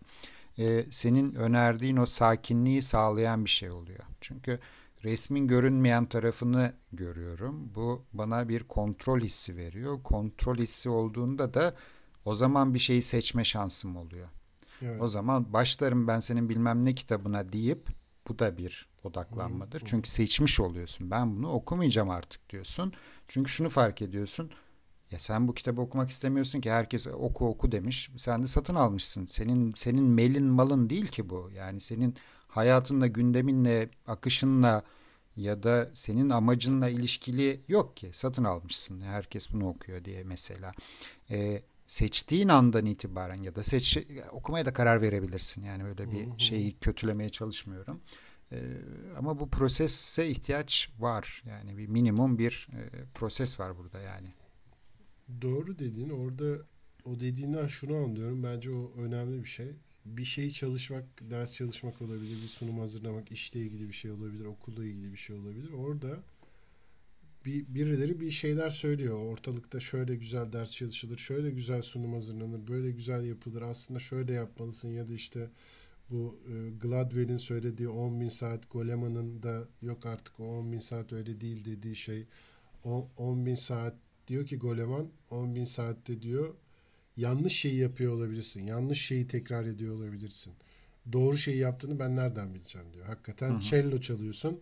e, 0.58 0.86
senin 0.90 1.36
önerdiğin 1.36 1.98
o 1.98 2.06
sakinliği 2.06 2.82
sağlayan 2.82 3.46
bir 3.46 3.50
şey 3.50 3.72
oluyor. 3.72 4.04
Çünkü 4.22 4.60
resmin 5.06 5.48
görünmeyen 5.48 6.06
tarafını 6.06 6.74
görüyorum. 6.94 7.72
Bu 7.76 8.06
bana 8.14 8.50
bir 8.50 8.64
kontrol 8.64 9.22
hissi 9.22 9.58
veriyor. 9.58 10.04
Kontrol 10.04 10.58
hissi 10.58 10.90
olduğunda 10.90 11.54
da 11.54 11.76
O 12.26 12.36
zaman 12.36 12.74
bir 12.74 12.80
şeyi 12.80 13.02
seçme 13.02 13.44
şansım 13.44 13.96
oluyor. 13.98 14.28
Evet. 14.82 15.02
O 15.02 15.08
zaman 15.08 15.54
başlarım 15.54 16.08
ben 16.08 16.20
senin 16.20 16.50
bilmem 16.50 16.86
ne 16.86 16.96
kitabına 16.96 17.54
deyip 17.54 17.90
bu 18.28 18.40
da 18.40 18.58
bir 18.58 18.88
odaklanmadır. 19.04 19.82
Hı, 19.82 19.86
Çünkü 19.86 20.10
seçmiş 20.10 20.60
oluyorsun. 20.60 21.12
Ben 21.12 21.38
bunu 21.38 21.52
okumayacağım 21.52 22.10
artık 22.10 22.50
diyorsun. 22.50 22.94
Çünkü 23.28 23.52
şunu 23.52 23.70
fark 23.70 24.02
ediyorsun. 24.02 24.52
Ya 25.12 25.20
sen 25.20 25.48
bu 25.48 25.54
kitabı 25.54 25.82
okumak 25.82 26.10
istemiyorsun 26.10 26.62
ki 26.62 26.72
herkes 26.72 27.08
oku 27.08 27.48
oku 27.48 27.72
demiş. 27.72 28.12
Sen 28.18 28.44
de 28.44 28.48
satın 28.48 28.76
almışsın. 28.76 29.26
Senin 29.30 29.74
senin 29.74 30.04
melin 30.04 30.46
malın 30.46 30.90
değil 30.90 31.08
ki 31.08 31.30
bu. 31.30 31.50
Yani 31.56 31.80
senin 31.80 32.16
hayatınla, 32.56 33.08
gündeminle, 33.08 33.90
akışınla 34.08 34.84
ya 35.36 35.64
da 35.64 35.90
senin 35.94 36.30
amacınla 36.30 36.90
ilişkili 36.90 37.62
yok 37.68 37.98
ki. 37.98 38.10
Satın 38.14 38.44
almışsın. 38.44 39.02
Herkes 39.02 39.54
bunu 39.54 39.68
okuyor 39.70 40.06
diye 40.06 40.24
mesela. 40.24 40.72
Ee, 41.32 41.62
seçtiğin 41.88 42.48
andan 42.48 42.86
itibaren 42.86 43.44
ya 43.44 43.56
da 43.56 43.64
seç 43.64 43.98
okumaya 44.32 44.66
da 44.66 44.74
karar 44.74 45.02
verebilirsin. 45.02 45.64
Yani 45.64 45.84
öyle 45.84 46.12
bir 46.12 46.28
şeyi 46.38 46.80
kötülemeye 46.80 47.30
çalışmıyorum. 47.30 48.02
Ee, 48.52 48.58
ama 49.18 49.40
bu 49.40 49.50
prosese 49.50 50.28
ihtiyaç 50.28 50.90
var. 51.00 51.44
Yani 51.48 51.78
bir 51.78 51.88
minimum 51.88 52.38
bir 52.38 52.68
e, 52.74 53.06
proses 53.14 53.60
var 53.60 53.78
burada 53.78 54.00
yani. 54.00 54.28
Doğru 55.42 55.80
dediğin 55.80 56.10
orada 56.10 56.64
o 57.06 57.20
dediğinden 57.20 57.68
şunu 57.68 57.96
anlıyorum. 57.96 58.44
Bence 58.44 58.72
o 58.72 58.92
önemli 58.98 59.44
bir 59.44 59.50
şey. 59.50 59.76
Bir 60.06 60.26
şeyi 60.26 60.52
çalışmak, 60.52 61.06
ders 61.30 61.56
çalışmak 61.56 62.02
olabilir, 62.02 62.44
bir 62.44 62.48
sunum 62.48 62.80
hazırlamak, 62.80 63.32
işle 63.32 63.60
ilgili 63.60 63.88
bir 63.88 63.94
şey 63.94 64.12
olabilir, 64.12 64.46
okulla 64.46 64.86
ilgili 64.86 65.12
bir 65.12 65.18
şey 65.18 65.36
olabilir. 65.36 65.72
Orada 65.72 66.20
bir 67.46 67.66
birileri 67.68 68.20
bir 68.20 68.32
şeyler 68.32 68.70
söylüyor. 68.70 69.18
Ortalıkta 69.18 69.80
şöyle 69.80 70.16
güzel 70.16 70.54
ders 70.54 70.72
çalışılır, 70.72 71.18
şöyle 71.18 71.52
güzel 71.52 71.82
sunum 71.82 72.14
hazırlanır, 72.14 72.68
böyle 72.68 72.92
güzel 72.92 73.26
yapılır. 73.26 73.62
Aslında 73.62 74.00
şöyle 74.00 74.34
yapmalısın 74.34 74.90
ya 74.90 75.08
da 75.08 75.14
işte 75.14 75.50
bu 76.10 76.40
e, 76.48 76.70
Gladwell'in 76.70 77.38
söylediği 77.38 77.90
10 77.90 78.22
bin 78.22 78.30
saat, 78.30 78.72
Goleman'ın 78.72 79.44
da 79.44 79.68
yok 79.82 80.06
artık 80.06 80.40
o 80.40 80.44
10 80.44 80.72
bin 80.72 80.80
saat 80.80 81.14
öyle 81.14 81.42
değil 81.42 81.66
dediği 81.66 81.96
şey. 81.96 82.26
O 82.84 83.10
10 83.18 83.46
bin 83.46 83.56
saat 83.56 83.96
diyor 84.28 84.46
ki 84.46 84.58
Goleman 84.58 85.08
10 85.30 85.56
bin 85.56 85.64
saatte 85.64 86.22
diyor 86.22 86.54
yanlış 87.18 87.54
şeyi 87.54 87.76
yapıyor 87.76 88.14
olabilirsin. 88.14 88.68
Yanlış 88.68 89.02
şeyi 89.06 89.28
tekrar 89.28 89.66
ediyor 89.66 89.96
olabilirsin. 89.96 90.54
Doğru 91.14 91.38
şeyi 91.38 91.58
yaptığını 91.58 92.00
ben 92.00 92.16
nereden 92.16 92.54
bileceğim 92.54 92.88
diyor. 92.94 93.06
Hakikaten 93.06 93.50
hı 93.50 93.56
hı. 93.58 93.62
cello 93.62 94.02
çalıyorsun. 94.02 94.60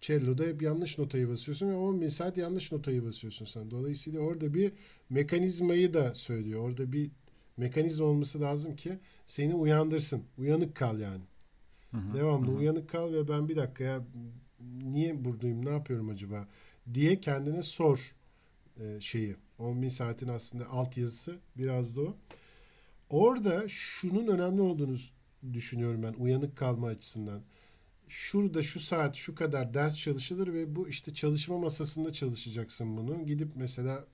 Cello'da 0.00 0.44
hep 0.44 0.62
yanlış 0.62 0.98
notayı 0.98 1.28
basıyorsun 1.28 1.68
ve 1.70 1.74
10 1.74 2.00
bin 2.00 2.08
saat 2.08 2.36
yanlış 2.36 2.72
notayı 2.72 3.04
basıyorsun 3.04 3.44
sen. 3.46 3.70
Dolayısıyla 3.70 4.20
orada 4.20 4.54
bir 4.54 4.72
mekanizmayı 5.10 5.94
da 5.94 6.14
söylüyor. 6.14 6.60
Orada 6.60 6.92
bir 6.92 7.10
mekanizma 7.56 8.06
olması 8.06 8.40
lazım 8.40 8.76
ki 8.76 8.98
seni 9.26 9.54
uyandırsın. 9.54 10.22
Uyanık 10.38 10.74
kal 10.74 11.00
yani. 11.00 11.22
Hı 11.90 11.96
hı, 11.96 12.14
Devamlı 12.14 12.50
hı. 12.50 12.56
uyanık 12.56 12.90
kal 12.90 13.12
ve 13.12 13.28
ben 13.28 13.48
bir 13.48 13.56
dakika 13.56 13.84
ya 13.84 14.04
niye 14.84 15.24
buradayım 15.24 15.66
ne 15.66 15.70
yapıyorum 15.70 16.08
acaba 16.08 16.48
diye 16.94 17.20
kendine 17.20 17.62
sor 17.62 18.14
e, 18.80 19.00
şeyi. 19.00 19.36
10 19.60 19.82
bin 19.82 19.88
saatin 19.88 20.28
aslında 20.28 20.68
alt 20.68 20.96
yazısı 20.96 21.38
biraz 21.56 21.96
da 21.96 22.00
o. 22.00 22.16
Orada 23.10 23.68
şunun 23.68 24.26
önemli 24.26 24.62
olduğunu 24.62 24.96
düşünüyorum 25.52 26.02
ben 26.02 26.12
uyanık 26.12 26.56
kalma 26.56 26.86
açısından. 26.86 27.42
Şurada 28.08 28.62
şu 28.62 28.80
saat 28.80 29.16
şu 29.16 29.34
kadar 29.34 29.74
ders 29.74 29.98
çalışılır 29.98 30.54
ve 30.54 30.76
bu 30.76 30.88
işte 30.88 31.14
çalışma 31.14 31.58
masasında 31.58 32.12
çalışacaksın 32.12 32.96
bunu. 32.96 33.26
Gidip 33.26 33.56
mesela 33.56 34.04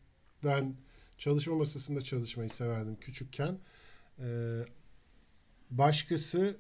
ben 0.45 0.75
çalışma 1.19 1.55
masasında 1.55 2.01
çalışmayı 2.01 2.51
severdim 2.51 2.97
küçükken. 3.01 3.59
Ee, 4.19 4.63
başkası 5.71 6.57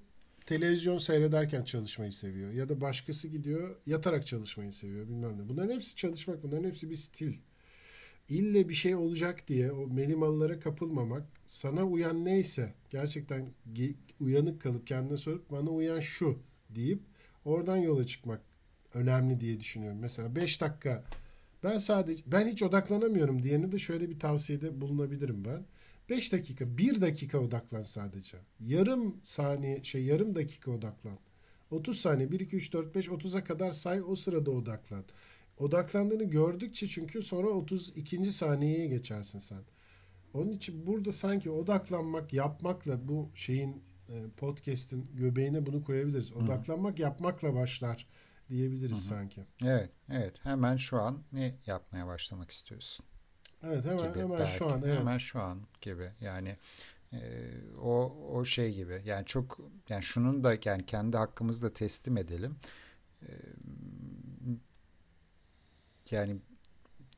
televizyon 0.46 0.98
seyrederken 0.98 1.64
çalışmayı 1.64 2.12
seviyor. 2.12 2.52
Ya 2.52 2.68
da 2.68 2.80
başkası 2.80 3.28
gidiyor 3.28 3.76
yatarak 3.86 4.26
çalışmayı 4.26 4.72
seviyor 4.72 5.08
bilmem 5.08 5.38
ne. 5.38 5.48
Bunların 5.48 5.74
hepsi 5.74 5.96
çalışmak, 5.96 6.42
bunların 6.42 6.68
hepsi 6.68 6.90
bir 6.90 6.96
stil. 6.96 7.34
İlle 8.28 8.68
bir 8.68 8.74
şey 8.74 8.94
olacak 8.94 9.48
diye 9.48 9.72
o 9.72 9.86
melimalılara 9.86 10.60
kapılmamak, 10.60 11.26
sana 11.46 11.84
uyan 11.84 12.24
neyse 12.24 12.74
gerçekten 12.90 13.48
uyanık 14.20 14.60
kalıp 14.60 14.86
kendine 14.86 15.16
sorup 15.16 15.50
bana 15.50 15.70
uyan 15.70 16.00
şu 16.00 16.38
deyip 16.70 17.00
oradan 17.44 17.76
yola 17.76 18.06
çıkmak 18.06 18.40
önemli 18.94 19.40
diye 19.40 19.60
düşünüyorum. 19.60 19.98
Mesela 20.00 20.36
5 20.36 20.60
dakika 20.60 21.04
ben 21.64 21.78
sadece 21.78 22.22
ben 22.26 22.46
hiç 22.46 22.62
odaklanamıyorum 22.62 23.42
diyene 23.42 23.72
de 23.72 23.78
şöyle 23.78 24.10
bir 24.10 24.18
tavsiyede 24.18 24.80
bulunabilirim 24.80 25.44
ben. 25.44 25.64
5 26.10 26.32
dakika, 26.32 26.78
1 26.78 27.00
dakika 27.00 27.38
odaklan 27.38 27.82
sadece. 27.82 28.38
Yarım 28.60 29.16
saniye, 29.22 29.82
şey 29.82 30.04
yarım 30.04 30.34
dakika 30.34 30.70
odaklan. 30.70 31.18
30 31.70 31.98
saniye, 32.00 32.32
1, 32.32 32.40
2, 32.40 32.56
3, 32.56 32.72
4, 32.72 32.94
5, 32.94 33.08
30'a 33.08 33.44
kadar 33.44 33.70
say 33.70 34.02
o 34.02 34.14
sırada 34.14 34.50
odaklan. 34.50 35.04
Odaklandığını 35.58 36.24
gördükçe 36.24 36.86
çünkü 36.86 37.22
sonra 37.22 37.48
32. 37.48 38.32
saniyeye 38.32 38.86
geçersin 38.86 39.38
sen. 39.38 39.62
Onun 40.34 40.52
için 40.52 40.86
burada 40.86 41.12
sanki 41.12 41.50
odaklanmak, 41.50 42.32
yapmakla 42.32 43.08
bu 43.08 43.30
şeyin 43.34 43.82
e, 44.08 44.24
podcast'in 44.36 45.10
göbeğine 45.14 45.66
bunu 45.66 45.84
koyabiliriz. 45.84 46.32
Odaklanmak, 46.32 46.98
Hı. 46.98 47.02
yapmakla 47.02 47.54
başlar 47.54 48.06
diyebiliriz 48.48 48.96
Hı-hı. 48.96 49.04
sanki. 49.04 49.44
Evet, 49.64 49.90
evet. 50.10 50.34
Hemen 50.42 50.76
şu 50.76 51.00
an 51.00 51.22
ne 51.32 51.54
yapmaya 51.66 52.06
başlamak 52.06 52.50
istiyorsun? 52.50 53.06
Evet, 53.62 53.84
hemen 53.84 54.08
gibi 54.12 54.18
hemen 54.18 54.38
belki. 54.38 54.58
şu 54.58 54.66
an. 54.66 54.82
Evet. 54.84 54.98
Hemen 54.98 55.18
şu 55.18 55.40
an 55.40 55.60
gibi. 55.80 56.10
Yani 56.20 56.56
e, 57.12 57.18
o 57.80 58.16
o 58.32 58.44
şey 58.44 58.74
gibi. 58.74 59.02
Yani 59.04 59.26
çok 59.26 59.58
yani 59.88 60.02
şunun 60.02 60.44
da 60.44 60.56
yani 60.64 60.86
kendi 60.86 61.16
hakkımızı 61.16 61.66
da 61.66 61.72
teslim 61.72 62.16
edelim. 62.16 62.56
E, 63.22 63.28
yani 66.12 66.36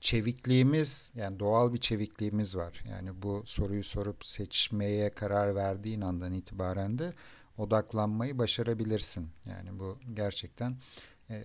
çevikliğimiz 0.01 1.12
yani 1.14 1.38
doğal 1.38 1.72
bir 1.72 1.79
çevikliğimiz 1.79 2.57
var. 2.57 2.85
Yani 2.88 3.22
bu 3.22 3.42
soruyu 3.44 3.85
sorup 3.85 4.24
seçmeye 4.24 5.11
karar 5.11 5.55
verdiğin 5.55 6.01
andan 6.01 6.33
itibaren 6.33 6.98
de 6.98 7.14
odaklanmayı 7.59 8.38
başarabilirsin. 8.38 9.31
Yani 9.46 9.79
bu 9.79 9.98
gerçekten 10.14 10.77
e, 11.31 11.44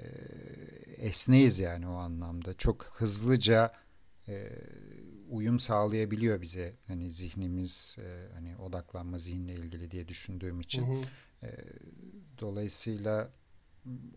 esneyiz 0.98 1.60
yani 1.60 1.88
o 1.88 1.94
anlamda. 1.94 2.54
Çok 2.54 2.86
hızlıca 2.86 3.74
e, 4.28 4.50
uyum 5.30 5.60
sağlayabiliyor 5.60 6.42
bize 6.42 6.74
hani 6.88 7.12
zihnimiz 7.12 7.98
e, 8.00 8.34
hani 8.34 8.58
odaklanma 8.58 9.18
zihinle 9.18 9.54
ilgili 9.54 9.92
diye 9.92 10.08
düşündüğüm 10.08 10.62
için. 10.62 10.88
Hı 10.88 10.92
hı. 10.92 11.06
E, 11.48 11.50
dolayısıyla 12.40 13.30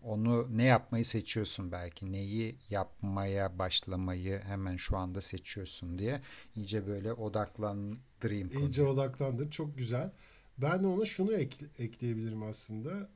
onu 0.01 0.57
ne 0.57 0.63
yapmayı 0.63 1.05
seçiyorsun 1.05 1.71
belki 1.71 2.11
neyi 2.11 2.55
yapmaya 2.69 3.59
başlamayı 3.59 4.39
hemen 4.39 4.75
şu 4.75 4.97
anda 4.97 5.21
seçiyorsun 5.21 5.99
diye 5.99 6.21
iyice 6.55 6.87
böyle 6.87 7.13
odaklandırayım. 7.13 8.49
İyice 8.51 8.81
konuyu. 8.81 8.93
odaklandır 8.93 9.51
çok 9.51 9.77
güzel. 9.77 10.11
Ben 10.57 10.83
ona 10.83 11.05
şunu 11.05 11.33
ek, 11.33 11.65
ekleyebilirim 11.79 12.43
aslında 12.43 13.09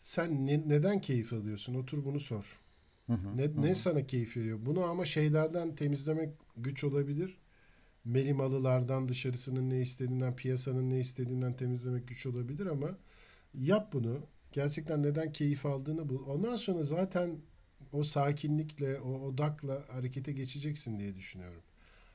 sen 0.00 0.46
ne, 0.46 0.68
neden 0.68 1.00
keyif 1.00 1.32
alıyorsun? 1.32 1.74
Otur 1.74 2.04
bunu 2.04 2.20
sor. 2.20 2.60
Hı 3.06 3.12
hı, 3.12 3.36
ne, 3.36 3.44
hı. 3.44 3.62
ne 3.62 3.74
sana 3.74 4.06
keyif 4.06 4.36
veriyor? 4.36 4.58
Bunu 4.66 4.84
ama 4.84 5.04
şeylerden 5.04 5.74
temizlemek 5.74 6.30
güç 6.56 6.84
olabilir. 6.84 7.38
Melimalılardan, 8.04 9.08
dışarısının 9.08 9.70
ne 9.70 9.80
istediğinden, 9.80 10.36
piyasanın 10.36 10.90
ne 10.90 10.98
istediğinden 10.98 11.56
temizlemek 11.56 12.08
güç 12.08 12.26
olabilir 12.26 12.66
ama 12.66 12.98
yap 13.54 13.92
bunu. 13.92 14.20
Gerçekten 14.56 15.02
neden 15.02 15.32
keyif 15.32 15.66
aldığını 15.66 16.08
bul. 16.08 16.26
Ondan 16.26 16.56
sonra 16.56 16.82
zaten 16.82 17.38
o 17.92 18.04
sakinlikle, 18.04 19.00
o 19.00 19.20
odakla 19.20 19.82
harekete 19.88 20.32
geçeceksin 20.32 21.00
diye 21.00 21.16
düşünüyorum. 21.16 21.62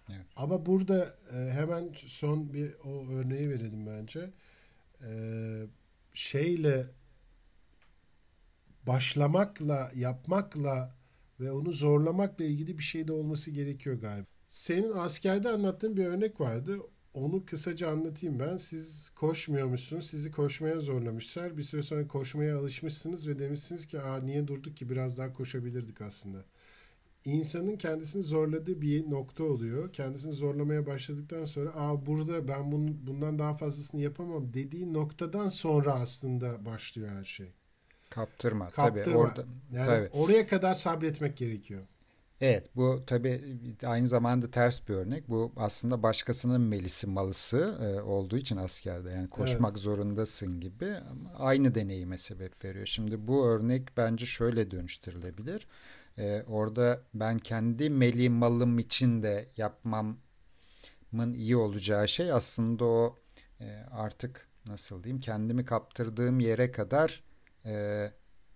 Evet. 0.10 0.26
Ama 0.36 0.66
burada 0.66 1.16
e, 1.34 1.36
hemen 1.36 1.92
son 1.96 2.54
bir 2.54 2.74
o 2.84 3.08
örneği 3.08 3.50
verelim 3.50 3.88
bence. 3.88 4.30
E, 5.02 5.12
şeyle 6.14 6.86
başlamakla, 8.88 9.92
yapmakla 9.96 10.96
ve 11.40 11.52
onu 11.52 11.72
zorlamakla 11.72 12.46
ilgili 12.46 12.78
bir 12.78 12.84
şey 12.84 13.08
de 13.08 13.14
olması 13.14 13.52
gerekiyor 13.52 13.96
galiba. 13.96 14.28
Senin 14.48 14.92
askerde 14.92 15.50
anlattığın 15.50 15.98
bir 15.98 16.06
örnek 16.06 16.40
vardı. 16.40 16.80
Onu 17.14 17.46
kısaca 17.46 17.90
anlatayım 17.90 18.40
ben. 18.40 18.58
Siz 18.58 19.10
koşmuyormuşsunuz. 19.10 20.06
Sizi 20.06 20.32
koşmaya 20.32 20.80
zorlamışlar. 20.80 21.58
Bir 21.58 21.64
süre 21.64 21.82
sonra 21.82 22.08
koşmaya 22.08 22.60
alışmışsınız 22.60 23.28
ve 23.28 23.40
demişsiniz 23.40 23.86
ki 23.86 24.00
Aa, 24.02 24.18
niye 24.18 24.48
durduk 24.48 24.78
ki 24.78 24.90
biraz 24.90 25.18
daha 25.18 25.34
koşabilirdik 25.34 26.02
aslında. 26.02 26.46
İnsanın 27.26 27.76
kendisini 27.78 28.24
zorladığı 28.24 28.82
bir 28.82 29.10
nokta 29.10 29.44
oluyor. 29.44 29.94
Kendisini 29.94 30.34
zorlamaya 30.34 30.86
başladıktan 30.86 31.46
sonra 31.46 31.70
Aa, 31.76 32.06
burada 32.06 32.48
ben 32.48 32.72
bunun, 32.72 33.08
bundan 33.08 33.40
daha 33.40 33.54
fazlasını 33.54 34.02
yapamam 34.02 34.54
dediği 34.54 34.94
noktadan 34.94 35.50
sonra 35.50 35.94
aslında 35.94 36.66
başlıyor 36.66 37.10
her 37.10 37.26
şey. 37.26 37.54
Kaptırma. 38.10 38.70
Kaptırma. 38.70 39.04
Tabii 39.04 39.18
orada. 39.18 39.46
Yani 39.72 39.86
tabii. 39.86 40.10
oraya 40.14 40.48
kadar 40.48 40.74
sabretmek 40.74 41.38
gerekiyor. 41.38 41.82
Evet 42.42 42.76
bu 42.76 43.04
tabii 43.08 43.42
aynı 43.86 44.08
zamanda 44.08 44.52
ters 44.52 44.90
bir 44.90 44.94
örnek. 44.94 45.30
Bu 45.30 45.52
aslında 45.56 46.04
başkasının 46.04 46.62
melisi 46.62 47.08
malısı 47.08 47.78
e, 47.82 48.02
olduğu 48.02 48.38
için 48.38 48.58
askerde 48.58 49.12
yani 49.12 49.28
koşmak 49.30 49.72
evet. 49.72 49.82
zorundasın 49.82 50.60
gibi 50.60 50.94
aynı 51.38 51.76
deneyime 51.76 52.18
sebep 52.18 52.66
veriyor. 52.66 52.86
Şimdi 52.86 53.28
bu 53.28 53.48
örnek 53.48 53.98
bence 53.98 54.26
şöyle 54.26 54.72
dönüştürülebilir. 54.72 55.68
E, 56.18 56.44
orada 56.48 57.02
ben 57.14 57.38
kendi 57.38 57.90
meli 57.90 58.30
malım 58.30 58.80
için 58.80 59.24
de 59.24 59.50
yapmamın 59.58 60.18
iyi 61.34 61.58
olacağı 61.58 62.08
şey 62.08 62.32
aslında 62.32 62.86
o 62.86 63.20
e, 63.60 63.66
artık 63.92 64.48
nasıl 64.68 65.04
diyeyim 65.04 65.22
kendimi 65.22 65.66
kaptırdığım 65.66 66.40
yere 66.40 66.72
kadar 66.72 67.24
e, 67.66 68.12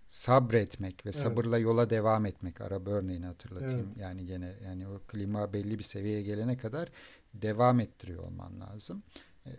sabretmek 0.06 1.06
ve 1.06 1.10
evet. 1.10 1.16
sabırla 1.16 1.58
yola 1.58 1.90
devam 1.90 2.26
etmek. 2.26 2.60
Araba 2.60 2.90
örneğini 2.90 3.26
hatırlatayım. 3.26 3.86
Evet. 3.86 3.96
Yani 3.96 4.26
gene 4.26 4.54
yani 4.64 4.88
o 4.88 4.98
klima 5.08 5.52
belli 5.52 5.78
bir 5.78 5.84
seviyeye 5.84 6.22
gelene 6.22 6.56
kadar 6.56 6.88
devam 7.34 7.80
ettiriyor 7.80 8.22
olman 8.22 8.60
lazım. 8.60 9.02
Ee, 9.46 9.50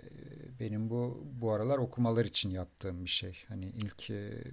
benim 0.60 0.90
bu 0.90 1.24
bu 1.34 1.52
aralar 1.52 1.78
okumalar 1.78 2.26
için 2.26 2.50
yaptığım 2.50 3.06
bir 3.06 3.10
şey. 3.10 3.44
Hani 3.48 3.66
ilk 3.66 4.10
e, 4.10 4.44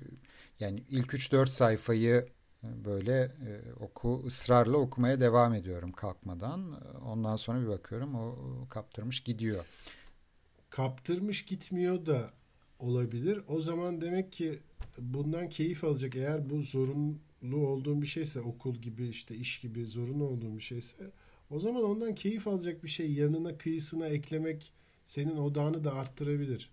yani 0.61 0.85
ilk 0.91 1.15
3-4 1.15 1.51
sayfayı 1.51 2.29
e, 2.65 2.85
böyle 2.85 3.23
e, 3.23 3.73
oku 3.81 4.23
ısrarla 4.27 4.77
okumaya 4.77 5.21
devam 5.21 5.55
ediyorum 5.55 5.93
kalkmadan. 5.93 6.81
Ondan 7.07 7.37
sonra 7.37 7.61
bir 7.61 7.69
bakıyorum 7.69 8.15
o 8.15 8.37
kaptırmış 8.69 9.21
gidiyor. 9.21 9.65
Kaptırmış 10.71 11.45
gitmiyor 11.45 12.07
da 12.07 12.31
olabilir. 12.79 13.41
O 13.49 13.61
zaman 13.61 14.01
demek 14.01 14.33
ki 14.33 14.59
bundan 14.99 15.49
keyif 15.49 15.85
alacak 15.85 16.17
eğer 16.17 16.51
bu 16.51 16.61
zorunlu 16.61 17.57
olduğun 17.57 18.03
bir 18.03 18.07
şeyse 18.07 18.41
okul 18.41 18.75
gibi 18.75 19.09
işte 19.09 19.37
iş 19.37 19.59
gibi 19.59 19.87
zorunlu 19.87 20.25
olduğun 20.25 20.57
bir 20.57 20.63
şeyse 20.63 21.11
o 21.51 21.61
zaman 21.61 21.83
ondan 21.83 22.15
keyif 22.15 22.49
alacak 22.49 22.85
bir 22.85 22.89
şey 22.89 23.13
yanına 23.13 23.59
kıyısına 23.59 24.09
eklemek 24.09 24.73
senin 25.05 25.37
odağını 25.37 25.85
da 25.85 25.95
arttırabilir. 25.95 26.71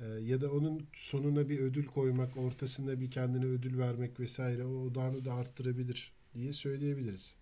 Ee, 0.00 0.06
ya 0.06 0.40
da 0.40 0.52
onun 0.52 0.86
sonuna 0.92 1.48
bir 1.48 1.58
ödül 1.58 1.86
koymak, 1.86 2.36
ortasında 2.36 3.00
bir 3.00 3.10
kendine 3.10 3.44
ödül 3.44 3.78
vermek 3.78 4.20
vesaire 4.20 4.64
o 4.64 4.86
odağını 4.86 5.24
da 5.24 5.34
arttırabilir 5.34 6.12
diye 6.34 6.52
söyleyebiliriz. 6.52 7.34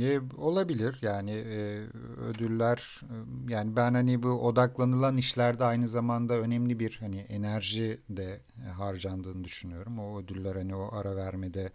E, 0.00 0.20
olabilir 0.36 0.98
yani 1.02 1.30
e, 1.30 1.86
ödüller 2.20 3.00
e, 3.02 3.14
yani 3.52 3.76
ben 3.76 3.94
hani 3.94 4.22
bu 4.22 4.28
odaklanılan 4.28 5.16
işlerde 5.16 5.64
aynı 5.64 5.88
zamanda 5.88 6.34
önemli 6.34 6.78
bir 6.78 6.96
hani 7.00 7.18
enerji 7.18 8.00
de 8.10 8.40
harcandığını 8.76 9.44
düşünüyorum. 9.44 9.98
O 9.98 10.20
ödüller 10.20 10.56
hani 10.56 10.74
o 10.74 10.88
ara 10.92 11.16
vermede 11.16 11.72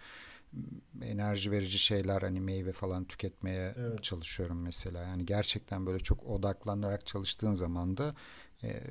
enerji 1.01 1.51
verici 1.51 1.79
şeyler 1.79 2.21
hani 2.21 2.41
meyve 2.41 2.71
falan 2.71 3.05
tüketmeye 3.05 3.73
evet. 3.77 4.03
çalışıyorum 4.03 4.61
mesela. 4.61 5.03
Yani 5.03 5.25
gerçekten 5.25 5.85
böyle 5.85 5.99
çok 5.99 6.23
odaklanarak 6.23 7.05
çalıştığın 7.05 7.55
zaman 7.55 7.97
da 7.97 8.15
e, 8.63 8.81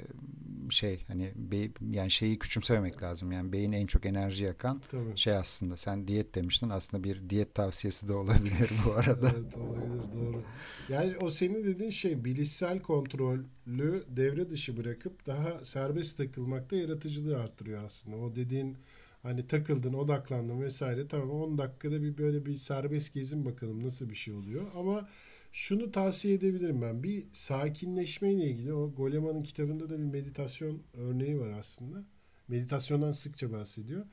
şey 0.70 1.04
hani 1.08 1.32
be, 1.36 1.68
yani 1.90 2.10
şeyi 2.10 2.38
küçümsememek 2.38 3.02
lazım. 3.02 3.32
Yani 3.32 3.52
beyin 3.52 3.72
en 3.72 3.86
çok 3.86 4.06
enerji 4.06 4.44
yakan 4.44 4.82
Tabii. 4.90 5.16
şey 5.18 5.34
aslında. 5.34 5.76
Sen 5.76 6.08
diyet 6.08 6.34
demiştin. 6.34 6.70
Aslında 6.70 7.04
bir 7.04 7.30
diyet 7.30 7.54
tavsiyesi 7.54 8.08
de 8.08 8.12
olabilir 8.12 8.70
bu 8.86 8.92
arada. 8.96 9.32
evet 9.34 9.56
olabilir 9.56 10.02
doğru. 10.14 10.42
Yani 10.88 11.16
o 11.20 11.30
senin 11.30 11.64
dediğin 11.64 11.90
şey 11.90 12.24
bilişsel 12.24 12.80
kontrolü 12.80 14.04
devre 14.08 14.50
dışı 14.50 14.76
bırakıp 14.76 15.26
daha 15.26 15.64
serbest 15.64 16.18
takılmakta 16.18 16.76
yaratıcılığı 16.76 17.38
arttırıyor 17.40 17.84
aslında. 17.84 18.16
O 18.16 18.36
dediğin 18.36 18.76
hani 19.22 19.46
takıldın, 19.46 19.92
odaklandın 19.92 20.60
vesaire 20.62 21.08
tamam 21.08 21.30
10 21.30 21.58
dakikada 21.58 22.02
bir 22.02 22.18
böyle 22.18 22.46
bir 22.46 22.54
serbest 22.54 23.14
gezin 23.14 23.44
bakalım 23.44 23.84
nasıl 23.84 24.10
bir 24.10 24.14
şey 24.14 24.34
oluyor. 24.34 24.62
Ama 24.76 25.08
şunu 25.52 25.92
tavsiye 25.92 26.34
edebilirim 26.34 26.82
ben. 26.82 27.02
Bir 27.02 27.24
sakinleşme 27.32 28.32
ile 28.32 28.50
ilgili 28.50 28.72
o 28.72 28.94
Goleman'ın 28.94 29.42
kitabında 29.42 29.90
da 29.90 29.98
bir 29.98 30.04
meditasyon 30.04 30.82
örneği 30.94 31.40
var 31.40 31.50
aslında. 31.50 32.04
Meditasyondan 32.48 33.12
sıkça 33.12 33.52
bahsediyor. 33.52 34.06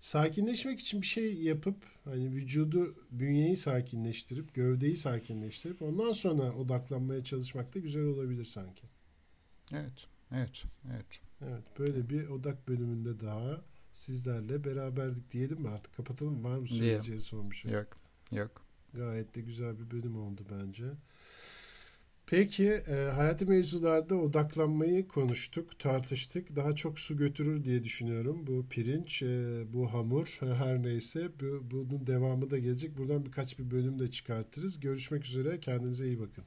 Sakinleşmek 0.00 0.80
için 0.80 1.02
bir 1.02 1.06
şey 1.06 1.42
yapıp 1.42 1.76
hani 2.04 2.30
vücudu, 2.30 2.94
bünyeyi 3.10 3.56
sakinleştirip, 3.56 4.54
gövdeyi 4.54 4.96
sakinleştirip 4.96 5.82
ondan 5.82 6.12
sonra 6.12 6.52
odaklanmaya 6.52 7.24
çalışmak 7.24 7.74
da 7.74 7.78
güzel 7.78 8.04
olabilir 8.04 8.44
sanki. 8.44 8.82
Evet, 9.72 10.06
evet, 10.32 10.64
evet. 10.92 11.20
Evet, 11.42 11.78
böyle 11.78 12.10
bir 12.10 12.26
odak 12.28 12.68
bölümünde 12.68 13.20
daha 13.20 13.64
sizlerle 13.92 14.64
beraberdik 14.64 15.30
diyelim 15.30 15.60
mi 15.60 15.68
artık 15.68 15.94
kapatalım 15.94 16.44
var 16.44 16.58
mı 16.58 16.68
söyleyeceği 16.68 17.20
son 17.20 17.50
bir 17.50 17.56
şey? 17.56 17.72
Yok, 17.72 17.96
yok. 18.32 18.65
Gayet 18.94 19.34
de 19.34 19.40
güzel 19.40 19.78
bir 19.78 19.90
bölüm 19.90 20.18
oldu 20.18 20.42
bence. 20.50 20.84
Peki 22.26 22.68
e, 22.68 23.10
hayati 23.14 23.44
mevzularda 23.44 24.16
odaklanmayı 24.16 25.08
konuştuk, 25.08 25.78
tartıştık. 25.78 26.56
Daha 26.56 26.74
çok 26.74 26.98
su 26.98 27.16
götürür 27.16 27.64
diye 27.64 27.82
düşünüyorum. 27.82 28.46
Bu 28.46 28.66
pirinç, 28.70 29.22
e, 29.22 29.64
bu 29.72 29.92
hamur 29.92 30.38
her 30.40 30.82
neyse 30.82 31.28
bu, 31.40 31.70
bunun 31.70 32.06
devamı 32.06 32.50
da 32.50 32.58
gelecek. 32.58 32.98
Buradan 32.98 33.26
birkaç 33.26 33.58
bir 33.58 33.70
bölüm 33.70 33.98
de 33.98 34.10
çıkartırız. 34.10 34.80
Görüşmek 34.80 35.24
üzere. 35.24 35.60
Kendinize 35.60 36.06
iyi 36.06 36.20
bakın. 36.20 36.44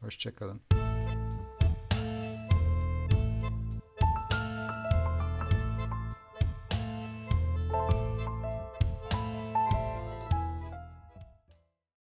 Hoşçakalın. 0.00 0.60